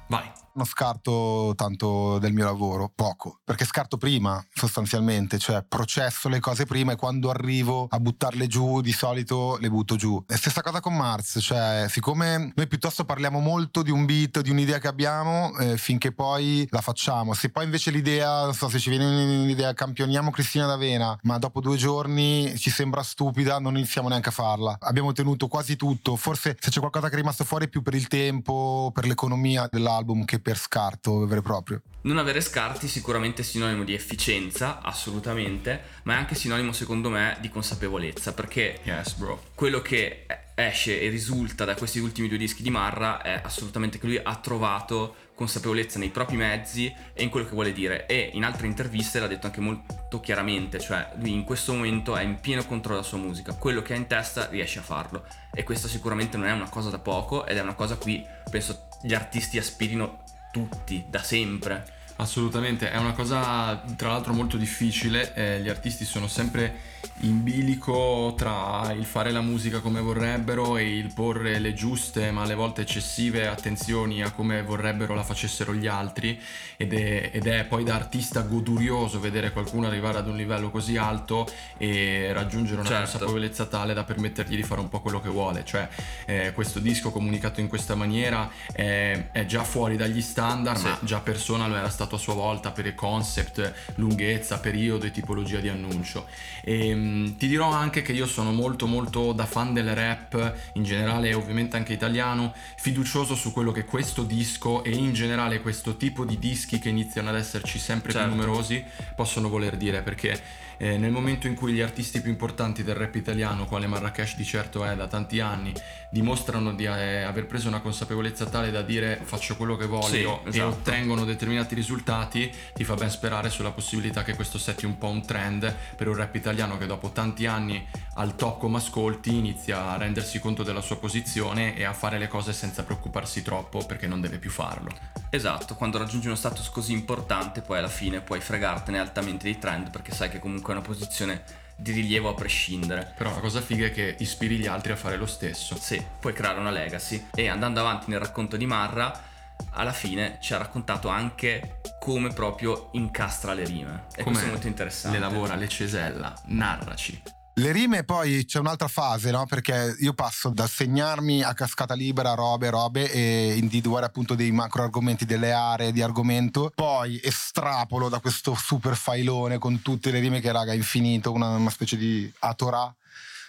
vai 0.09 0.31
Non 0.59 0.67
scarto 0.67 1.53
tanto 1.55 2.19
del 2.19 2.33
mio 2.33 2.45
lavoro, 2.45 2.91
poco, 2.93 3.39
perché 3.45 3.65
scarto 3.65 3.97
prima 3.97 4.45
sostanzialmente, 4.53 5.39
cioè 5.39 5.63
processo 5.63 6.29
le 6.29 6.41
cose 6.41 6.67
prima 6.67 6.91
e 6.91 6.97
quando 6.97 7.31
arrivo 7.31 7.87
a 7.89 8.01
buttarle 8.01 8.49
giù 8.49 8.81
di 8.81 8.91
solito 8.91 9.57
le 9.61 9.71
butto 9.71 9.95
giù. 9.95 10.21
E 10.27 10.37
stessa 10.37 10.61
cosa 10.61 10.81
con 10.81 10.97
Mars, 10.97 11.39
cioè 11.41 11.87
siccome 11.89 12.53
noi 12.57 12.67
piuttosto 12.67 13.05
parliamo 13.05 13.39
molto 13.39 13.83
di 13.83 13.93
un 13.93 14.05
beat, 14.05 14.41
di 14.41 14.51
un'idea 14.51 14.81
che 14.81 14.89
abbiamo, 14.89 15.57
eh, 15.59 15.77
finché 15.77 16.11
poi 16.11 16.67
la 16.71 16.81
facciamo. 16.81 17.35
Se 17.35 17.51
poi 17.51 17.63
invece 17.63 17.93
l'idea, 17.93 18.43
non 18.43 18.55
so 18.55 18.69
se 18.69 18.81
ci 18.81 18.91
viene 18.91 19.05
un'idea, 19.05 19.73
campioniamo 19.75 20.33
Cristina 20.33 20.67
d'Avena, 20.67 21.17
ma 21.23 21.39
dopo 21.39 21.61
due 21.61 21.77
giorni 21.77 22.59
ci 22.59 22.71
sembra 22.71 23.05
stupida, 23.05 23.61
non 23.61 23.77
iniziamo 23.77 24.09
neanche 24.09 24.31
a 24.31 24.33
farla. 24.33 24.77
Abbiamo 24.81 25.13
tenuto 25.13 25.47
quasi 25.47 25.77
tutto, 25.77 26.17
forse 26.17 26.57
se 26.59 26.71
c'è 26.71 26.81
qualcosa 26.81 27.07
che 27.07 27.13
è 27.15 27.19
rimasto 27.19 27.45
fuori 27.45 27.67
è 27.67 27.69
più 27.69 27.81
per 27.81 27.95
il 27.95 28.09
tempo, 28.09 28.91
per 28.93 29.07
l'economia 29.07 29.69
dell'album 29.71 30.25
che 30.25 30.41
per 30.41 30.48
scarto 30.57 31.27
vero 31.27 31.41
e 31.41 31.43
proprio. 31.43 31.83
Non 32.03 32.19
avere 32.19 32.41
scarti 32.41 32.89
sicuramente 32.89 33.43
è 33.43 33.45
sinonimo 33.45 33.85
di 33.85 33.93
efficienza, 33.93 34.81
assolutamente, 34.81 35.83
ma 36.05 36.15
è 36.15 36.17
anche 36.17 36.35
sinonimo 36.35 36.73
secondo 36.73 37.11
me 37.11 37.37
di 37.41 37.51
consapevolezza, 37.51 38.33
perché 38.33 38.81
yes 38.85 39.15
bro. 39.15 39.43
quello 39.55 39.83
che 39.83 40.27
esce 40.55 41.01
e 41.01 41.09
risulta 41.09 41.65
da 41.65 41.75
questi 41.75 41.99
ultimi 42.01 42.27
due 42.27 42.37
dischi 42.37 42.63
di 42.63 42.71
Marra 42.71 43.23
è 43.23 43.41
assolutamente 43.45 43.99
che 43.99 44.07
lui 44.07 44.21
ha 44.21 44.37
trovato 44.37 45.15
consapevolezza 45.35 46.01
nei 46.01 46.09
propri 46.09 46.37
mezzi 46.37 46.93
e 47.13 47.23
in 47.23 47.31
quello 47.31 47.47
che 47.47 47.53
vuole 47.53 47.73
dire. 47.73 48.07
E 48.07 48.31
in 48.33 48.45
altre 48.45 48.67
interviste 48.67 49.21
l'ha 49.21 49.29
detto 49.29 49.47
anche 49.47 49.61
molto 49.61 50.19
chiaramente, 50.21 50.81
cioè 50.81 51.13
lui 51.19 51.33
in 51.33 51.45
questo 51.45 51.73
momento 51.73 52.17
è 52.17 52.23
in 52.23 52.41
pieno 52.41 52.65
controllo 52.65 52.97
della 52.97 53.09
sua 53.09 53.19
musica, 53.19 53.55
quello 53.55 53.83
che 53.83 53.93
ha 53.93 53.97
in 53.97 54.09
testa 54.09 54.49
riesce 54.49 54.81
a 54.81 54.83
farlo. 54.83 55.25
E 55.53 55.63
questo 55.63 55.87
sicuramente 55.87 56.37
non 56.37 56.49
è 56.49 56.53
una 56.53 56.69
cosa 56.69 56.91
da 56.91 56.99
poco 56.99 57.47
ed 57.47 57.57
è 57.57 57.61
una 57.61 57.75
cosa 57.75 57.95
a 57.95 57.99
cui 57.99 58.25
penso 58.51 58.89
gli 59.03 59.15
artisti 59.15 59.59
aspirino 59.59 60.25
tutti, 60.67 61.05
da 61.09 61.23
sempre. 61.23 61.85
Assolutamente, 62.17 62.91
è 62.91 62.97
una 62.97 63.13
cosa 63.13 63.81
tra 63.97 64.09
l'altro 64.09 64.33
molto 64.33 64.57
difficile, 64.57 65.33
eh, 65.35 65.61
gli 65.61 65.69
artisti 65.69 66.05
sono 66.05 66.27
sempre 66.27 66.97
in 67.23 67.43
bilico 67.43 68.35
tra 68.37 68.93
il 68.93 69.05
fare 69.05 69.33
la 69.33 69.41
musica 69.41 69.81
come 69.81 70.01
vorrebbero 70.01 70.77
e 70.77 70.97
il 70.97 71.13
porre 71.13 71.59
le 71.59 71.75
giuste 71.75 72.31
ma 72.31 72.43
alle 72.43 72.55
volte 72.55 72.83
eccessive 72.83 73.49
attenzioni 73.49 74.23
a 74.23 74.31
come 74.31 74.63
vorrebbero 74.63 75.15
la 75.15 75.25
facessero 75.25 75.75
gli 75.75 75.89
altri 75.89 76.41
ed 76.77 76.93
è, 76.93 77.31
ed 77.33 77.47
è 77.47 77.65
poi 77.65 77.83
da 77.83 77.97
artista 77.97 78.43
godurioso 78.43 79.19
vedere 79.19 79.51
qualcuno 79.53 79.89
arrivare 79.89 80.19
ad 80.19 80.29
un 80.29 80.37
livello 80.37 80.71
così 80.71 80.97
alto 80.97 81.47
e 81.77 82.31
raggiungere 82.33 82.81
una 82.81 82.89
Certo. 82.89 83.11
consapevolezza 83.11 83.67
tale 83.67 83.95
da 83.95 84.05
permettergli 84.05 84.55
di 84.57 84.63
fare 84.63 84.81
un 84.81 84.89
po' 84.89 85.01
quello 85.01 85.21
che 85.21 85.29
vuole, 85.29 85.65
cioè 85.65 85.89
eh, 86.27 86.53
questo 86.55 86.79
disco 86.79 87.11
comunicato 87.11 87.61
in 87.61 87.67
questa 87.69 87.95
maniera 87.97 88.49
è, 88.73 89.29
è 89.33 89.45
già 89.45 89.65
fuori 89.65 89.97
dagli 89.97 90.23
standard 90.23 90.77
Sì. 90.79 90.85
ma 90.85 90.99
già 91.03 91.19
persona 91.21 91.67
lo 91.67 91.75
era 91.77 91.89
stato 91.91 92.15
a 92.15 92.19
sua 92.19 92.35
volta 92.35 92.71
per 92.71 92.95
concept, 92.95 93.93
lunghezza, 93.97 94.59
periodo 94.61 95.05
e 95.07 95.11
tipologia 95.11 95.59
di 95.59 95.69
annuncio. 95.69 96.27
E, 96.63 96.95
mh, 96.99 97.37
ti 97.37 97.49
dirò 97.49 97.71
anche 97.71 98.03
che 98.03 98.13
io 98.13 98.27
sono 98.27 98.53
molto 98.53 98.87
molto 98.87 99.33
da 99.33 99.47
fan 99.47 99.73
del 99.73 99.95
rap, 99.95 100.55
in 100.75 100.85
generale 100.85 101.35
ovviamente 101.35 101.77
anche 101.77 101.93
italiano, 101.93 102.53
fiducioso 102.77 103.35
su 103.35 103.53
quello 103.53 103.73
che 103.73 103.85
questo 103.85 104.23
disco 104.23 104.83
e 104.85 104.91
in 104.91 105.13
generale 105.13 105.61
questo 105.61 105.97
tipo 105.97 106.25
di 106.25 106.39
dischi 106.39 106.79
che 106.79 106.89
iniziano 106.89 107.31
ad 107.31 107.37
esserci 107.37 107.79
sempre 107.79 108.13
Certo. 108.13 108.29
più 108.29 108.37
numerosi 108.37 108.85
possono 109.15 109.49
voler 109.49 109.77
dire 109.77 110.03
perché 110.03 110.41
eh, 110.79 110.97
nel 110.97 111.11
momento 111.11 111.47
in 111.47 111.55
cui 111.55 111.73
gli 111.73 111.81
artisti 111.81 112.21
più 112.21 112.31
importanti 112.31 112.83
del 112.83 112.95
rap 112.95 113.15
italiano, 113.17 113.67
quale 113.67 113.87
Marrakesh 113.87 114.37
di 114.37 114.45
certo 114.45 114.85
è 114.85 114.95
da 114.97 115.07
tanti 115.09 115.41
anni, 115.41 115.73
dimostrano 116.11 116.73
di 116.73 116.85
eh, 116.85 117.23
aver 117.23 117.47
preso 117.47 117.69
una 117.69 117.81
consapevolezza 117.81 118.47
tale 118.47 118.71
da 118.71 118.83
dire 118.83 119.21
faccio 119.23 119.57
quello 119.57 119.77
che 119.77 119.87
voglio 119.87 120.07
Sì, 120.45 120.47
e 120.47 120.49
esatto. 120.49 120.69
ottengono 120.69 121.25
determinati 121.25 121.75
risultati, 121.75 122.51
ti 122.75 122.85
fa 122.85 122.95
ben 122.95 123.11
sperare 123.11 123.51
sulla 123.51 123.73
possibilità 123.73 124.23
che 124.23 124.35
questo 124.35 124.59
setti 124.59 124.87
un 124.87 124.97
po' 124.99 125.09
un 125.09 125.25
trend 125.27 125.75
per 125.97 126.09
un 126.09 126.15
rap 126.15 126.35
italiano 126.35 126.79
che 126.79 126.87
dopo 126.87 127.11
tanti 127.11 127.47
anni 127.47 127.85
al 128.15 128.37
top 128.37 128.59
come 128.61 128.79
ascolti 128.79 129.35
inizia 129.35 129.91
a 129.91 129.97
rendersi 129.97 130.39
conto 130.39 130.63
della 130.63 130.81
sua 130.81 130.97
posizione 130.97 131.77
e 131.77 131.85
a 131.85 131.93
fare 131.93 132.19
le 132.19 132.29
cose 132.29 132.53
senza 132.53 132.85
preoccuparsi 132.85 133.43
troppo 133.43 133.85
perché 133.85 134.07
non 134.07 134.21
deve 134.21 134.39
più 134.39 134.51
farlo. 134.51 134.91
Esatto, 135.31 135.75
quando 135.75 135.99
raggiungi 135.99 136.27
uno 136.27 136.37
status 136.37 136.69
così 136.71 136.93
importante, 136.93 137.61
poi 137.61 137.79
alla 137.79 137.89
fine 137.89 138.21
puoi 138.21 138.41
fregartene 138.41 138.99
altamente 138.99 139.45
dei 139.45 139.59
trend 139.59 139.91
perché 139.91 140.13
sai 140.13 140.31
che 140.31 140.39
comunque 140.39 140.73
è 140.73 140.77
una 140.77 140.87
posizione 140.87 141.43
di 141.77 141.93
rilievo 141.93 142.31
a 142.31 142.35
prescindere. 142.35 143.13
Però 143.17 143.33
la 143.33 143.41
cosa 143.41 143.61
figa 143.61 143.87
è 143.87 143.93
che 143.93 144.17
ispiri 144.19 144.57
gli 144.57 144.67
altri 144.67 144.93
a 144.93 144.97
fare 144.97 145.17
lo 145.17 145.27
stesso. 145.27 145.77
Sì, 145.79 146.03
puoi 146.19 146.33
creare 146.33 146.59
una 146.59 146.71
legacy. 146.71 147.27
E 147.35 147.49
andando 147.49 147.81
avanti 147.81 148.11
nel 148.11 148.19
racconto 148.19 148.57
di 148.57 148.67
Marra, 148.67 149.27
alla 149.73 149.93
fine 149.93 150.39
ci 150.41 150.55
ha 150.55 150.59
raccontato 150.59 151.09
anche 151.09 151.81
come 152.01 152.31
proprio 152.31 152.89
incastra 152.93 153.53
le 153.53 153.65
rime. 153.65 154.05
E 154.17 154.23
Come 154.23 154.35
questo 154.35 154.47
è 154.47 154.51
molto 154.51 154.67
interessante. 154.67 155.19
Le 155.19 155.25
lavora, 155.25 155.55
le 155.55 155.69
cesella, 155.69 156.35
narraci. 156.47 157.23
Le 157.59 157.73
rime 157.73 158.05
poi 158.05 158.45
c'è 158.45 158.61
un'altra 158.61 158.87
fase, 158.87 159.33
no? 159.33 159.45
Perché 159.45 159.97
io 159.99 160.13
passo 160.13 160.51
da 160.51 160.69
segnarmi 160.69 161.43
a 161.43 161.55
cascata 161.55 161.93
libera 161.93 162.35
robe, 162.35 162.71
robe 162.71 163.11
e 163.11 163.57
individuare 163.57 164.07
appunto 164.07 164.37
dei 164.37 164.53
macro 164.53 164.85
argomenti, 164.85 165.25
delle 165.25 165.51
aree 165.51 165.91
di 165.91 166.01
argomento, 166.01 166.71
poi 166.73 167.21
estrapolo 167.21 168.09
da 168.09 168.21
questo 168.21 168.55
super 168.55 168.95
filone 168.95 169.59
con 169.59 169.83
tutte 169.83 170.13
le 170.13 170.21
rime 170.21 170.41
che 170.41 170.53
raga 170.53 170.71
è 170.71 170.77
infinito, 170.77 171.33
una, 171.33 171.57
una 171.57 171.71
specie 171.71 171.97
di 171.97 172.33
atorà. 172.39 172.95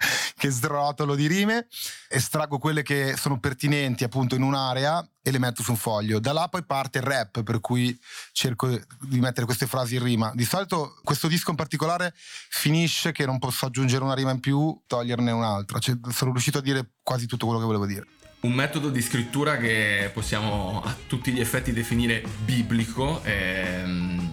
che 0.36 0.50
srotolo 0.50 1.14
di 1.14 1.26
rime, 1.26 1.66
estraggo 2.08 2.58
quelle 2.58 2.82
che 2.82 3.14
sono 3.16 3.38
pertinenti 3.38 4.04
appunto 4.04 4.34
in 4.34 4.42
un'area 4.42 5.06
e 5.22 5.30
le 5.30 5.38
metto 5.38 5.62
su 5.62 5.72
un 5.72 5.76
foglio. 5.76 6.18
Da 6.18 6.32
là 6.32 6.48
poi 6.48 6.64
parte 6.64 6.98
il 6.98 7.04
rap, 7.04 7.42
per 7.42 7.60
cui 7.60 7.98
cerco 8.32 8.68
di 9.00 9.20
mettere 9.20 9.44
queste 9.44 9.66
frasi 9.66 9.96
in 9.96 10.02
rima. 10.02 10.32
Di 10.34 10.44
solito 10.44 10.98
questo 11.04 11.28
disco 11.28 11.50
in 11.50 11.56
particolare 11.56 12.14
finisce 12.14 13.12
che 13.12 13.26
non 13.26 13.38
posso 13.38 13.66
aggiungere 13.66 14.02
una 14.02 14.14
rima 14.14 14.30
in 14.30 14.40
più, 14.40 14.80
toglierne 14.86 15.30
un'altra. 15.30 15.78
Cioè, 15.78 15.96
sono 16.10 16.32
riuscito 16.32 16.58
a 16.58 16.62
dire 16.62 16.92
quasi 17.02 17.26
tutto 17.26 17.44
quello 17.44 17.60
che 17.60 17.66
volevo 17.66 17.86
dire. 17.86 18.06
Un 18.40 18.52
metodo 18.52 18.88
di 18.88 19.02
scrittura 19.02 19.58
che 19.58 20.10
possiamo 20.14 20.80
a 20.82 20.96
tutti 21.06 21.30
gli 21.30 21.40
effetti 21.40 21.74
definire 21.74 22.24
biblico, 22.42 23.22
ehm, 23.22 24.29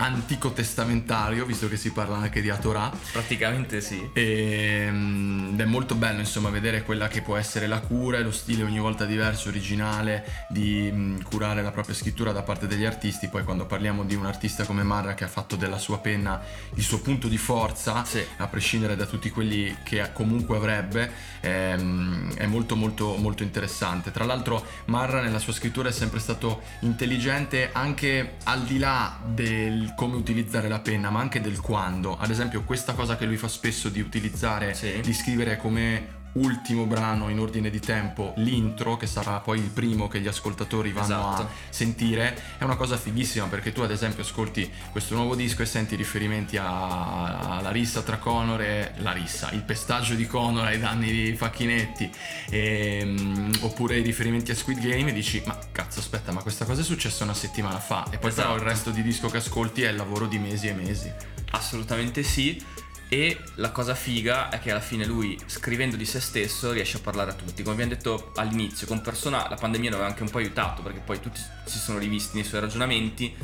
antico 0.00 0.52
testamentario, 0.52 1.44
visto 1.44 1.68
che 1.68 1.76
si 1.76 1.92
parla 1.92 2.16
anche 2.16 2.40
di 2.40 2.48
Atorah. 2.50 2.90
Praticamente 3.12 3.80
sì. 3.80 4.10
E, 4.12 4.88
mm, 4.90 5.52
ed 5.52 5.60
è 5.60 5.64
molto 5.64 5.94
bello 5.94 6.20
insomma 6.20 6.48
vedere 6.50 6.82
quella 6.82 7.08
che 7.08 7.20
può 7.22 7.36
essere 7.36 7.66
la 7.66 7.80
cura 7.80 8.18
e 8.18 8.22
lo 8.22 8.30
stile 8.32 8.62
ogni 8.62 8.78
volta 8.78 9.04
diverso, 9.04 9.48
originale 9.48 10.46
di 10.48 11.18
curare 11.24 11.62
la 11.62 11.70
propria 11.70 11.94
scrittura 11.94 12.32
da 12.32 12.42
parte 12.42 12.66
degli 12.66 12.84
artisti. 12.84 13.28
Poi 13.28 13.44
quando 13.44 13.66
parliamo 13.66 14.04
di 14.04 14.14
un 14.14 14.26
artista 14.26 14.64
come 14.64 14.82
Marra 14.82 15.14
che 15.14 15.24
ha 15.24 15.28
fatto 15.28 15.56
della 15.56 15.78
sua 15.78 15.98
penna 15.98 16.40
il 16.74 16.82
suo 16.82 17.00
punto 17.00 17.28
di 17.28 17.38
forza, 17.38 18.04
Sì. 18.04 18.24
a 18.38 18.46
prescindere 18.46 18.96
da 18.96 19.04
tutti 19.06 19.30
quelli 19.30 19.76
che 19.82 20.10
comunque 20.12 20.56
avrebbe, 20.56 21.10
ehm, 21.40 22.34
è 22.36 22.46
molto 22.46 22.74
molto 22.76 23.16
molto 23.16 23.42
interessante. 23.42 24.10
Tra 24.10 24.24
l'altro 24.24 24.64
Marra 24.86 25.20
nella 25.20 25.38
sua 25.38 25.52
scrittura 25.52 25.88
è 25.90 25.92
sempre 25.92 26.20
stato 26.20 26.62
intelligente 26.80 27.70
anche 27.72 28.36
al 28.44 28.62
di 28.62 28.78
là 28.78 29.18
del 29.24 29.89
come 29.94 30.16
utilizzare 30.16 30.68
la 30.68 30.80
penna, 30.80 31.10
ma 31.10 31.20
anche 31.20 31.40
del 31.40 31.60
quando. 31.60 32.16
Ad 32.18 32.30
esempio 32.30 32.62
questa 32.64 32.94
cosa 32.94 33.16
che 33.16 33.24
lui 33.26 33.36
fa 33.36 33.48
spesso 33.48 33.88
di 33.88 34.00
utilizzare, 34.00 34.74
Sì. 34.74 35.00
di 35.00 35.12
scrivere 35.12 35.56
come 35.56 36.18
ultimo 36.32 36.84
brano 36.86 37.28
in 37.28 37.40
ordine 37.40 37.70
di 37.70 37.80
tempo 37.80 38.32
l'intro 38.36 38.96
che 38.96 39.06
sarà 39.06 39.40
poi 39.40 39.58
il 39.58 39.68
primo 39.70 40.06
che 40.06 40.20
gli 40.20 40.28
ascoltatori 40.28 40.92
vanno 40.92 41.04
Esatto. 41.06 41.42
a 41.42 41.48
sentire 41.70 42.40
è 42.58 42.62
una 42.64 42.76
cosa 42.76 42.96
fighissima 42.96 43.46
perché 43.46 43.72
tu 43.72 43.80
ad 43.80 43.90
esempio 43.90 44.22
ascolti 44.22 44.70
questo 44.92 45.14
nuovo 45.16 45.34
disco 45.34 45.62
e 45.62 45.66
senti 45.66 45.96
riferimenti 45.96 46.56
alla 46.56 47.70
rissa 47.72 48.02
tra 48.02 48.18
Conor 48.18 48.60
e 48.60 48.92
la 48.98 49.12
rissa, 49.12 49.50
il 49.50 49.62
pestaggio 49.62 50.14
di 50.14 50.26
Conor 50.26 50.66
ai 50.66 50.78
danni 50.78 51.10
di 51.10 51.34
Facchinetti 51.36 52.10
ehm, 52.50 53.50
oppure 53.60 53.98
i 53.98 54.02
riferimenti 54.02 54.50
a 54.50 54.54
Squid 54.54 54.78
Game 54.80 55.10
e 55.10 55.12
dici 55.12 55.42
ma 55.46 55.58
cazzo 55.72 56.00
aspetta 56.00 56.32
ma 56.32 56.42
questa 56.42 56.64
cosa 56.64 56.80
è 56.80 56.84
successa 56.84 57.24
una 57.24 57.34
settimana 57.34 57.78
fa 57.78 58.04
e 58.10 58.18
poi 58.18 58.30
però 58.32 58.48
Esatto. 58.50 58.54
il 58.56 58.60
resto 58.62 58.90
di 58.90 59.02
disco 59.02 59.28
che 59.28 59.38
ascolti 59.38 59.82
è 59.82 59.88
il 59.90 59.96
lavoro 59.96 60.26
di 60.26 60.38
mesi 60.38 60.68
e 60.68 60.72
mesi. 60.72 61.12
Assolutamente 61.52 62.22
sì. 62.22 62.62
E 63.12 63.40
la 63.56 63.72
cosa 63.72 63.96
figa 63.96 64.50
è 64.50 64.60
che 64.60 64.70
alla 64.70 64.78
fine 64.78 65.04
lui, 65.04 65.36
scrivendo 65.46 65.96
di 65.96 66.04
se 66.04 66.20
stesso, 66.20 66.70
riesce 66.70 66.98
a 66.98 67.00
parlare 67.00 67.32
a 67.32 67.34
tutti. 67.34 67.64
Come 67.64 67.74
abbiamo 67.74 67.92
detto 67.92 68.30
all'inizio, 68.36 68.86
con 68.86 69.00
Persona 69.00 69.48
la 69.48 69.56
pandemia 69.56 69.90
lo 69.90 69.96
aveva 69.96 70.10
anche 70.10 70.22
un 70.22 70.30
po' 70.30 70.38
aiutato 70.38 70.80
perché 70.82 71.00
poi 71.00 71.18
tutti 71.18 71.40
si 71.64 71.78
sono 71.78 71.98
rivisti 71.98 72.36
nei 72.36 72.44
suoi 72.44 72.60
ragionamenti. 72.60 73.34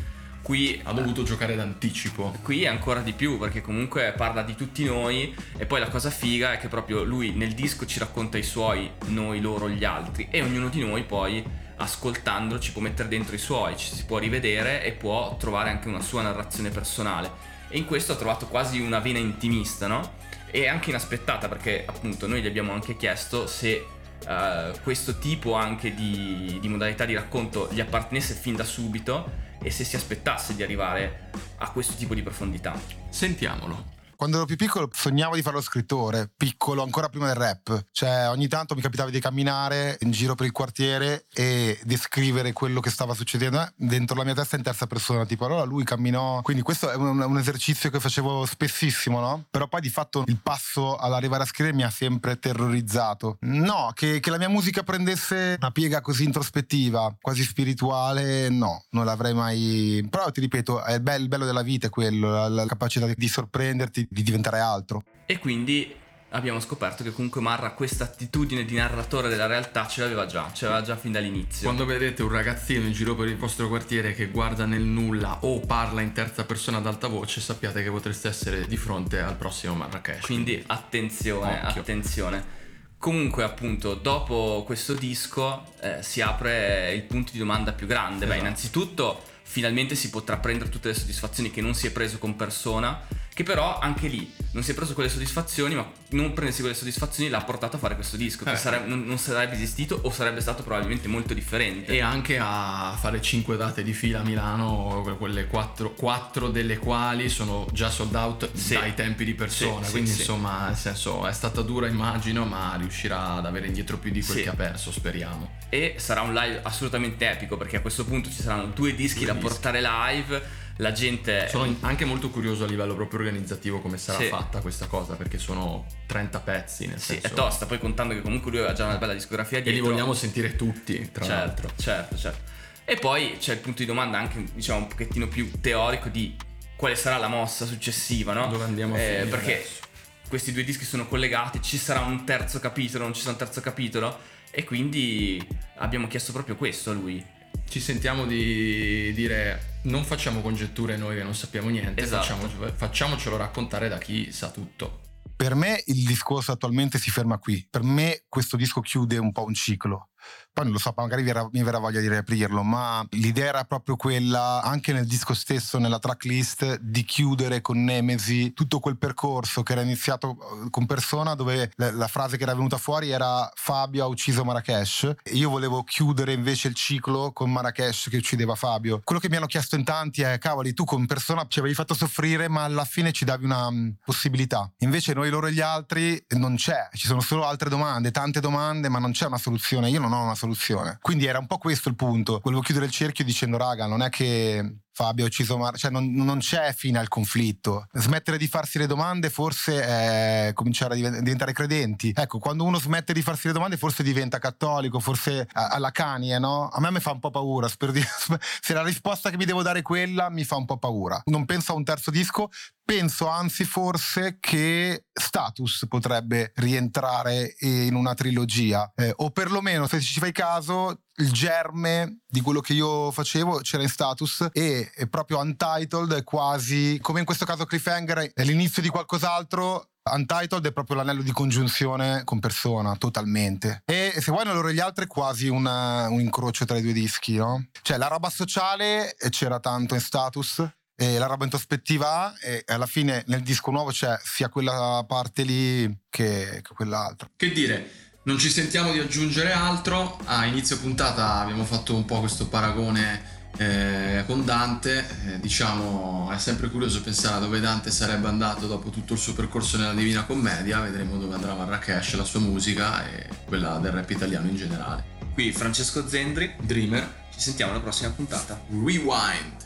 Qui 0.40 0.80
Ha 0.84 0.92
dovuto 0.92 1.24
giocare 1.24 1.56
d'anticipo. 1.56 2.36
Qui 2.42 2.62
è 2.62 2.68
ancora 2.68 3.00
di 3.00 3.12
più 3.12 3.38
perché 3.38 3.60
comunque 3.60 4.14
parla 4.16 4.42
di 4.42 4.54
tutti 4.54 4.84
noi 4.84 5.34
e 5.58 5.66
poi 5.66 5.80
la 5.80 5.88
cosa 5.88 6.10
figa 6.10 6.52
è 6.52 6.58
che 6.58 6.68
proprio 6.68 7.02
lui 7.02 7.32
nel 7.32 7.52
disco 7.52 7.86
ci 7.86 7.98
racconta 7.98 8.38
i 8.38 8.44
suoi, 8.44 8.88
noi, 9.06 9.40
loro, 9.40 9.68
gli 9.68 9.82
altri 9.82 10.28
e 10.30 10.42
ognuno 10.42 10.68
di 10.68 10.78
noi 10.78 11.02
poi 11.02 11.44
ascoltandolo 11.78 12.60
ci 12.60 12.70
può 12.70 12.80
mettere 12.80 13.08
dentro 13.08 13.34
i 13.34 13.38
suoi, 13.38 13.76
ci 13.76 13.92
si 13.92 14.04
può 14.04 14.18
rivedere 14.18 14.84
e 14.84 14.92
può 14.92 15.36
trovare 15.36 15.70
anche 15.70 15.88
una 15.88 16.00
sua 16.00 16.22
narrazione 16.22 16.70
personale 16.70 17.55
e 17.68 17.78
in 17.78 17.84
questo 17.84 18.12
ho 18.12 18.16
trovato 18.16 18.46
quasi 18.46 18.80
una 18.80 19.00
vena 19.00 19.18
intimista, 19.18 19.86
no? 19.86 20.14
E 20.50 20.68
anche 20.68 20.90
inaspettata 20.90 21.48
perché 21.48 21.84
appunto 21.86 22.26
noi 22.26 22.42
gli 22.42 22.46
abbiamo 22.46 22.72
anche 22.72 22.96
chiesto 22.96 23.46
se 23.46 23.84
eh, 24.26 24.72
questo 24.82 25.18
tipo 25.18 25.54
anche 25.54 25.94
di, 25.94 26.58
di 26.60 26.68
modalità 26.68 27.04
di 27.04 27.14
racconto 27.14 27.68
gli 27.70 27.80
appartenesse 27.80 28.34
fin 28.34 28.56
da 28.56 28.64
subito 28.64 29.44
e 29.62 29.70
se 29.70 29.84
si 29.84 29.96
aspettasse 29.96 30.54
di 30.54 30.62
arrivare 30.62 31.30
a 31.58 31.70
questo 31.70 31.94
tipo 31.94 32.14
di 32.14 32.22
profondità. 32.22 32.78
Sentiamolo. 33.08 33.95
Quando 34.16 34.38
ero 34.38 34.46
più 34.46 34.56
piccolo 34.56 34.88
sognavo 34.92 35.34
di 35.34 35.42
fare 35.42 35.56
lo 35.56 35.60
scrittore, 35.60 36.30
piccolo, 36.34 36.82
ancora 36.82 37.08
prima 37.10 37.26
del 37.26 37.34
rap. 37.34 37.84
Cioè 37.92 38.28
ogni 38.30 38.48
tanto 38.48 38.74
mi 38.74 38.80
capitava 38.80 39.10
di 39.10 39.20
camminare 39.20 39.98
in 40.00 40.10
giro 40.10 40.34
per 40.34 40.46
il 40.46 40.52
quartiere 40.52 41.26
e 41.32 41.78
descrivere 41.84 42.54
quello 42.54 42.80
che 42.80 42.88
stava 42.90 43.12
succedendo 43.12 43.60
eh, 43.60 43.72
dentro 43.76 44.16
la 44.16 44.24
mia 44.24 44.34
testa 44.34 44.56
in 44.56 44.62
terza 44.62 44.86
persona, 44.86 45.26
tipo 45.26 45.44
allora 45.44 45.64
lui 45.64 45.84
camminò. 45.84 46.40
Quindi 46.40 46.62
questo 46.62 46.90
è 46.90 46.94
un, 46.94 47.20
un 47.20 47.38
esercizio 47.38 47.90
che 47.90 48.00
facevo 48.00 48.46
spessissimo, 48.46 49.20
no? 49.20 49.44
Però 49.50 49.68
poi 49.68 49.82
di 49.82 49.90
fatto 49.90 50.24
il 50.26 50.40
passo 50.42 50.96
all'arrivare 50.96 51.42
a 51.42 51.46
scrivere 51.46 51.76
mi 51.76 51.84
ha 51.84 51.90
sempre 51.90 52.38
terrorizzato. 52.38 53.36
No, 53.40 53.90
che, 53.92 54.20
che 54.20 54.30
la 54.30 54.38
mia 54.38 54.48
musica 54.48 54.82
prendesse 54.82 55.56
una 55.58 55.70
piega 55.70 56.00
così 56.00 56.24
introspettiva, 56.24 57.16
quasi 57.20 57.42
spirituale, 57.42 58.48
no, 58.48 58.84
non 58.90 59.04
l'avrei 59.04 59.34
mai... 59.34 60.06
Però 60.08 60.30
ti 60.30 60.40
ripeto, 60.40 60.82
è 60.82 60.94
il 60.94 61.00
bel- 61.00 61.24
il 61.26 61.28
bello 61.28 61.44
della 61.44 61.62
vita 61.62 61.88
quello, 61.88 62.30
la, 62.30 62.48
la 62.48 62.66
capacità 62.66 63.06
di 63.06 63.28
sorprenderti, 63.28 64.05
di 64.08 64.22
diventare 64.22 64.60
altro. 64.60 65.02
E 65.26 65.38
quindi 65.38 65.94
abbiamo 66.30 66.60
scoperto 66.60 67.02
che 67.02 67.12
comunque 67.12 67.40
Marra 67.40 67.70
questa 67.70 68.04
attitudine 68.04 68.64
di 68.64 68.74
narratore 68.74 69.28
della 69.28 69.46
realtà 69.46 69.86
ce 69.86 70.02
l'aveva 70.02 70.26
già, 70.26 70.50
ce 70.52 70.66
l'aveva 70.66 70.84
già 70.84 70.96
fin 70.96 71.12
dall'inizio. 71.12 71.64
Quando 71.64 71.84
vedete 71.86 72.22
un 72.22 72.30
ragazzino 72.30 72.84
in 72.86 72.92
giro 72.92 73.14
per 73.14 73.28
il 73.28 73.36
vostro 73.36 73.68
quartiere 73.68 74.12
che 74.12 74.26
guarda 74.28 74.66
nel 74.66 74.82
nulla 74.82 75.38
o 75.42 75.60
parla 75.60 76.00
in 76.02 76.12
terza 76.12 76.44
persona 76.44 76.78
ad 76.78 76.86
alta 76.86 77.06
voce, 77.08 77.40
sappiate 77.40 77.82
che 77.82 77.90
potreste 77.90 78.28
essere 78.28 78.66
di 78.66 78.76
fronte 78.76 79.20
al 79.20 79.36
prossimo 79.36 79.74
Marrakesh. 79.74 80.24
Quindi 80.26 80.62
attenzione, 80.66 81.60
Occhio. 81.64 81.80
attenzione. 81.80 82.54
Comunque, 82.98 83.44
appunto, 83.44 83.94
dopo 83.94 84.62
questo 84.66 84.94
disco 84.94 85.64
eh, 85.80 86.02
si 86.02 86.20
apre 86.22 86.92
il 86.94 87.02
punto 87.02 87.30
di 87.32 87.38
domanda 87.38 87.72
più 87.72 87.86
grande. 87.86 88.20
Beh, 88.26 88.32
Esatto. 88.32 88.40
innanzitutto, 88.40 89.22
finalmente 89.42 89.94
si 89.94 90.10
potrà 90.10 90.38
prendere 90.38 90.70
tutte 90.70 90.88
le 90.88 90.94
soddisfazioni 90.94 91.50
che 91.50 91.60
non 91.60 91.74
si 91.74 91.86
è 91.86 91.90
preso 91.92 92.18
con 92.18 92.34
persona. 92.36 92.98
Che 93.36 93.42
però 93.42 93.78
anche 93.78 94.08
lì 94.08 94.32
non 94.52 94.62
si 94.62 94.70
è 94.70 94.74
preso 94.74 94.94
quelle 94.94 95.10
soddisfazioni, 95.10 95.74
ma 95.74 95.86
non 96.12 96.32
prendersi 96.32 96.62
quelle 96.62 96.74
soddisfazioni 96.74 97.28
l'ha 97.28 97.42
portato 97.42 97.76
a 97.76 97.78
fare 97.78 97.94
questo 97.94 98.16
disco. 98.16 98.44
Che 98.44 98.52
Eh. 98.52 98.56
sareb- 98.56 98.86
non, 98.86 99.04
non 99.04 99.18
sarebbe 99.18 99.52
esistito 99.56 100.00
o 100.04 100.10
sarebbe 100.10 100.40
stato 100.40 100.62
probabilmente 100.62 101.06
molto 101.06 101.34
differente. 101.34 101.92
E 101.92 102.00
anche 102.00 102.38
a 102.40 102.96
fare 102.98 103.20
5 103.20 103.58
date 103.58 103.82
di 103.82 103.92
fila 103.92 104.20
a 104.20 104.22
Milano, 104.22 105.02
quelle 105.18 105.48
4, 105.48 106.48
delle 106.48 106.78
quali 106.78 107.28
sono 107.28 107.66
già 107.74 107.90
sold 107.90 108.14
out 108.14 108.48
Sì. 108.54 108.72
dai 108.72 108.94
tempi 108.94 109.26
di 109.26 109.34
persona. 109.34 109.84
Sì, 109.84 109.90
Quindi 109.90 110.10
sì. 110.12 110.20
insomma, 110.20 110.68
nel 110.68 110.76
senso, 110.76 111.26
è 111.26 111.32
stata 111.34 111.60
dura 111.60 111.88
immagino, 111.88 112.46
ma 112.46 112.74
riuscirà 112.78 113.34
ad 113.34 113.44
avere 113.44 113.66
indietro 113.66 113.98
più 113.98 114.10
di 114.10 114.22
quel 114.22 114.44
che 114.44 114.48
ha 114.48 114.54
perso, 114.54 114.90
speriamo. 114.90 115.56
E 115.68 115.96
sarà 115.98 116.22
un 116.22 116.32
live 116.32 116.60
assolutamente 116.62 117.30
epico 117.30 117.58
perché 117.58 117.76
a 117.76 117.80
questo 117.82 118.06
punto 118.06 118.30
ci 118.30 118.40
saranno 118.40 118.68
due 118.74 118.94
dischi 118.94 119.18
Due 119.24 119.26
da 119.26 119.32
dischi. 119.34 119.46
portare 119.48 119.82
live. 119.82 120.64
La 120.78 120.92
gente. 120.92 121.48
Sono 121.48 121.74
anche 121.80 122.04
molto 122.04 122.28
curioso 122.30 122.64
a 122.64 122.66
livello 122.66 122.94
proprio 122.94 123.20
organizzativo 123.20 123.80
come 123.80 123.96
sarà 123.96 124.18
Sì. 124.18 124.26
fatta 124.26 124.60
questa 124.60 124.86
cosa, 124.86 125.14
perché 125.14 125.38
sono 125.38 125.86
30 126.06 126.40
pezzi, 126.40 126.86
nel 126.86 126.98
Sì, 126.98 127.12
senso... 127.14 127.26
è 127.28 127.30
tosta, 127.32 127.66
poi 127.66 127.78
contando 127.78 128.12
che 128.14 128.20
comunque 128.20 128.50
lui 128.50 128.60
aveva 128.60 128.74
già 128.74 128.84
una 128.86 128.96
bella 128.98 129.14
discografia 129.14 129.58
E 129.58 129.62
li 129.62 129.70
dietro. 129.72 129.90
vogliamo 129.90 130.12
sentire 130.12 130.54
tutti, 130.54 131.10
tra 131.12 131.24
certo, 131.24 131.62
l'altro. 131.62 131.70
certo, 131.76 132.16
certo. 132.16 132.40
E 132.84 132.96
poi 132.96 133.36
c'è 133.38 133.52
il 133.54 133.58
punto 133.58 133.78
di 133.80 133.86
domanda 133.86 134.18
anche, 134.18 134.44
diciamo, 134.52 134.80
un 134.80 134.86
pochettino 134.88 135.26
più 135.28 135.50
teorico 135.60 136.08
di 136.08 136.36
quale 136.76 136.94
sarà 136.94 137.16
la 137.16 137.28
mossa 137.28 137.64
successiva, 137.64 138.32
no? 138.34 138.48
Dove 138.48 138.64
andiamo 138.64 138.94
a 138.94 138.98
Eh, 138.98 139.04
finire 139.06 139.24
Perché 139.30 139.54
adesso. 139.54 139.80
questi 140.28 140.52
due 140.52 140.62
dischi 140.62 140.84
sono 140.84 141.06
collegati, 141.08 141.60
ci 141.62 141.78
sarà 141.78 142.00
un 142.00 142.24
terzo 142.24 142.60
capitolo, 142.60 143.04
non 143.04 143.14
ci 143.14 143.20
sarà 143.22 143.32
un 143.32 143.38
terzo 143.38 143.60
capitolo. 143.62 144.18
E 144.50 144.64
quindi 144.64 145.44
abbiamo 145.76 146.06
chiesto 146.06 146.32
proprio 146.32 146.54
questo 146.56 146.90
a 146.90 146.94
lui. 146.94 147.24
Ci 147.68 147.80
sentiamo 147.80 148.24
di 148.26 149.12
dire 149.12 149.80
non 149.82 150.04
facciamo 150.04 150.40
congetture 150.40 150.96
noi 150.96 151.16
che 151.16 151.22
non 151.22 151.34
sappiamo 151.34 151.68
niente, 151.68 152.00
Esatto. 152.02 152.24
facciamo- 152.34 152.72
facciamocelo 152.74 153.36
raccontare 153.36 153.88
da 153.88 153.98
chi 153.98 154.32
sa 154.32 154.50
tutto. 154.50 155.00
Per 155.36 155.54
me 155.54 155.82
il 155.86 156.04
discorso 156.06 156.52
attualmente 156.52 156.98
si 156.98 157.10
ferma 157.10 157.38
qui. 157.38 157.66
Per 157.68 157.82
me 157.82 158.24
questo 158.28 158.56
disco 158.56 158.80
chiude 158.80 159.18
un 159.18 159.32
po' 159.32 159.44
un 159.44 159.52
ciclo. 159.54 160.08
Poi 160.56 160.64
non 160.64 160.72
lo 160.72 160.80
so, 160.80 160.94
magari 160.96 161.22
mi 161.22 161.62
verrà, 161.62 161.78
voglia 161.78 162.00
di 162.00 162.08
riaprirlo, 162.08 162.62
ma 162.62 163.06
l'idea 163.10 163.48
era 163.48 163.64
proprio 163.64 163.96
quella, 163.96 164.62
anche 164.62 164.94
nel 164.94 165.06
disco 165.06 165.34
stesso, 165.34 165.76
nella 165.76 165.98
tracklist, 165.98 166.78
di 166.78 167.04
chiudere 167.04 167.60
con 167.60 167.84
Nemesi 167.84 168.54
tutto 168.54 168.80
quel 168.80 168.96
percorso 168.96 169.62
che 169.62 169.72
era 169.72 169.82
iniziato 169.82 170.30
eh, 170.30 170.70
con 170.70 170.86
Persona, 170.86 171.34
dove 171.34 171.70
la, 171.74 172.08
frase 172.08 172.38
che 172.38 172.44
era 172.44 172.54
venuta 172.54 172.78
fuori 172.78 173.10
era 173.10 173.52
Fabio 173.54 174.04
ha 174.04 174.06
ucciso 174.06 174.44
Marrakesh. 174.44 175.16
Io 175.32 175.50
volevo 175.50 175.84
chiudere 175.84 176.32
invece 176.32 176.68
il 176.68 176.74
ciclo 176.74 177.32
con 177.32 177.52
Marrakesh 177.52 178.08
che 178.08 178.16
uccideva 178.16 178.54
Fabio. 178.54 179.02
Quello 179.04 179.20
che 179.20 179.28
mi 179.28 179.36
hanno 179.36 179.44
chiesto 179.44 179.76
in 179.76 179.84
tanti 179.84 180.22
è, 180.22 180.38
cavoli, 180.38 180.72
tu 180.72 180.84
con 180.84 181.04
Persona 181.04 181.44
ci 181.48 181.58
avevi 181.58 181.74
fatto 181.74 181.92
soffrire, 181.92 182.48
ma 182.48 182.64
alla 182.64 182.86
fine 182.86 183.12
ci 183.12 183.26
davi 183.26 183.44
una 183.44 183.70
mm, 183.70 183.90
possibilità. 184.06 184.72
Invece 184.78 185.12
noi, 185.12 185.28
loro 185.28 185.48
e 185.48 185.52
gli 185.52 185.60
altri 185.60 186.24
non 186.28 186.56
c'è, 186.56 186.88
ci 186.94 187.06
sono 187.06 187.20
solo 187.20 187.44
altre 187.44 187.68
domande, 187.68 188.10
tante 188.10 188.40
domande, 188.40 188.88
ma 188.88 188.98
non 188.98 189.12
c'è 189.12 189.26
una 189.26 189.36
soluzione. 189.36 189.90
Io 189.90 190.00
non 190.00 190.14
ho 190.14 190.15
una 190.22 190.34
soluzione. 190.34 190.98
Quindi 191.00 191.26
era 191.26 191.38
un 191.38 191.46
po' 191.46 191.58
questo 191.58 191.88
il 191.88 191.96
punto. 191.96 192.40
Volevo 192.42 192.62
chiudere 192.62 192.86
il 192.86 192.92
cerchio 192.92 193.24
dicendo, 193.24 193.56
raga, 193.56 193.86
non 193.86 194.02
è 194.02 194.08
che 194.08 194.78
Fabio 194.96 195.24
ha 195.24 195.26
ucciso 195.26 195.58
Mar, 195.58 195.76
cioè 195.76 195.90
non, 195.90 196.10
non 196.10 196.38
c'è 196.38 196.72
fine 196.74 196.98
al 196.98 197.08
conflitto. 197.08 197.86
Smettere 197.92 198.38
di 198.38 198.48
farsi 198.48 198.78
le 198.78 198.86
domande 198.86 199.28
forse 199.28 199.82
è 199.84 200.52
cominciare 200.54 200.94
a 200.94 200.96
diven- 200.96 201.22
diventare 201.22 201.52
credenti. 201.52 202.14
Ecco, 202.16 202.38
quando 202.38 202.64
uno 202.64 202.78
smette 202.78 203.12
di 203.12 203.20
farsi 203.20 203.48
le 203.48 203.52
domande 203.52 203.76
forse 203.76 204.02
diventa 204.02 204.38
cattolico, 204.38 204.98
forse 204.98 205.46
alla 205.52 205.90
Kanye, 205.90 206.38
no? 206.38 206.68
A 206.68 206.80
me 206.80 206.90
mi 206.90 207.00
fa 207.00 207.10
un 207.10 207.18
po' 207.18 207.28
paura, 207.30 207.68
spero 207.68 207.92
di- 207.92 208.00
se 208.62 208.72
la 208.72 208.82
risposta 208.82 209.28
che 209.28 209.36
mi 209.36 209.44
devo 209.44 209.60
dare 209.60 209.80
è 209.80 209.82
quella, 209.82 210.30
mi 210.30 210.44
fa 210.44 210.56
un 210.56 210.64
po' 210.64 210.78
paura. 210.78 211.20
Non 211.26 211.44
penso 211.44 211.72
a 211.72 211.74
un 211.74 211.84
terzo 211.84 212.10
disco, 212.10 212.48
penso 212.82 213.28
anzi 213.28 213.64
forse 213.66 214.38
che 214.40 215.04
Status 215.12 215.84
potrebbe 215.90 216.52
rientrare 216.54 217.54
in 217.58 217.94
una 217.94 218.14
trilogia, 218.14 218.90
Eh, 218.96 219.12
o 219.16 219.30
perlomeno 219.30 219.86
se 219.86 220.00
ci 220.00 220.20
fai 220.20 220.32
caso 220.32 221.02
il 221.18 221.32
germe 221.32 222.18
di 222.26 222.40
quello 222.40 222.60
che 222.60 222.72
io 222.72 223.10
facevo 223.10 223.58
c'era 223.58 223.82
in 223.82 223.88
status 223.88 224.48
e 224.52 224.90
proprio 225.08 225.38
Untitled 225.38 226.12
è 226.12 226.24
quasi 226.24 226.98
come 227.00 227.20
in 227.20 227.24
questo 227.24 227.44
caso 227.44 227.64
Cliffhanger 227.64 228.32
è 228.34 228.44
l'inizio 228.44 228.82
di 228.82 228.88
qualcos'altro 228.88 229.90
Untitled 230.08 230.64
è 230.64 230.72
proprio 230.72 230.96
l'anello 230.96 231.22
di 231.22 231.32
congiunzione 231.32 232.22
con 232.24 232.38
persona, 232.38 232.94
totalmente. 232.94 233.82
E 233.84 234.14
se 234.20 234.30
vuoi, 234.30 234.46
e 234.46 234.72
gli 234.74 234.78
altri 234.78 235.04
è 235.04 235.08
quasi 235.08 235.48
una- 235.48 236.08
un 236.08 236.20
incrocio 236.20 236.64
tra 236.64 236.78
i 236.78 236.82
due 236.82 236.92
dischi, 236.92 237.34
no? 237.34 237.66
Cioè, 237.82 237.96
la 237.96 238.06
roba 238.06 238.30
sociale 238.30 239.16
eh, 239.16 239.30
c'era 239.30 239.58
tanto 239.58 239.94
in 239.94 240.00
status. 240.00 240.64
E 240.98 241.18
la 241.18 241.26
roba 241.26 241.44
introspettiva 241.44 242.38
e 242.38 242.62
alla 242.68 242.86
fine 242.86 243.22
nel 243.26 243.42
disco 243.42 243.70
nuovo 243.70 243.90
c'è 243.90 244.18
sia 244.24 244.48
quella 244.48 245.04
parte 245.06 245.42
lì 245.42 245.84
che, 246.08 246.62
che 246.62 246.74
quell'altra. 246.74 247.28
Che 247.36 247.52
dire, 247.52 248.05
non 248.26 248.38
ci 248.38 248.50
sentiamo 248.50 248.92
di 248.92 248.98
aggiungere 248.98 249.52
altro. 249.52 250.18
A 250.24 250.46
inizio 250.46 250.78
puntata 250.78 251.34
abbiamo 251.34 251.64
fatto 251.64 251.94
un 251.94 252.04
po' 252.04 252.20
questo 252.20 252.48
paragone 252.48 253.34
eh, 253.56 254.24
con 254.26 254.44
Dante. 254.44 255.06
Eh, 255.26 255.40
diciamo, 255.40 256.30
è 256.32 256.38
sempre 256.38 256.68
curioso 256.68 257.02
pensare 257.02 257.36
a 257.36 257.38
dove 257.38 257.60
Dante 257.60 257.90
sarebbe 257.90 258.26
andato 258.26 258.66
dopo 258.66 258.90
tutto 258.90 259.14
il 259.14 259.18
suo 259.18 259.32
percorso 259.32 259.78
nella 259.78 259.94
Divina 259.94 260.24
Commedia. 260.24 260.80
Vedremo 260.80 261.18
dove 261.18 261.34
andrà 261.34 261.54
Marrakesh, 261.54 262.14
la 262.16 262.24
sua 262.24 262.40
musica 262.40 263.08
e 263.08 263.28
quella 263.46 263.78
del 263.78 263.92
rap 263.92 264.10
italiano 264.10 264.48
in 264.48 264.56
generale. 264.56 265.14
Qui 265.32 265.52
Francesco 265.52 266.08
Zendri, 266.08 266.54
Dreamer, 266.60 267.26
ci 267.32 267.40
sentiamo 267.40 267.72
alla 267.72 267.80
prossima 267.80 268.10
puntata. 268.10 268.60
Rewind. 268.70 269.65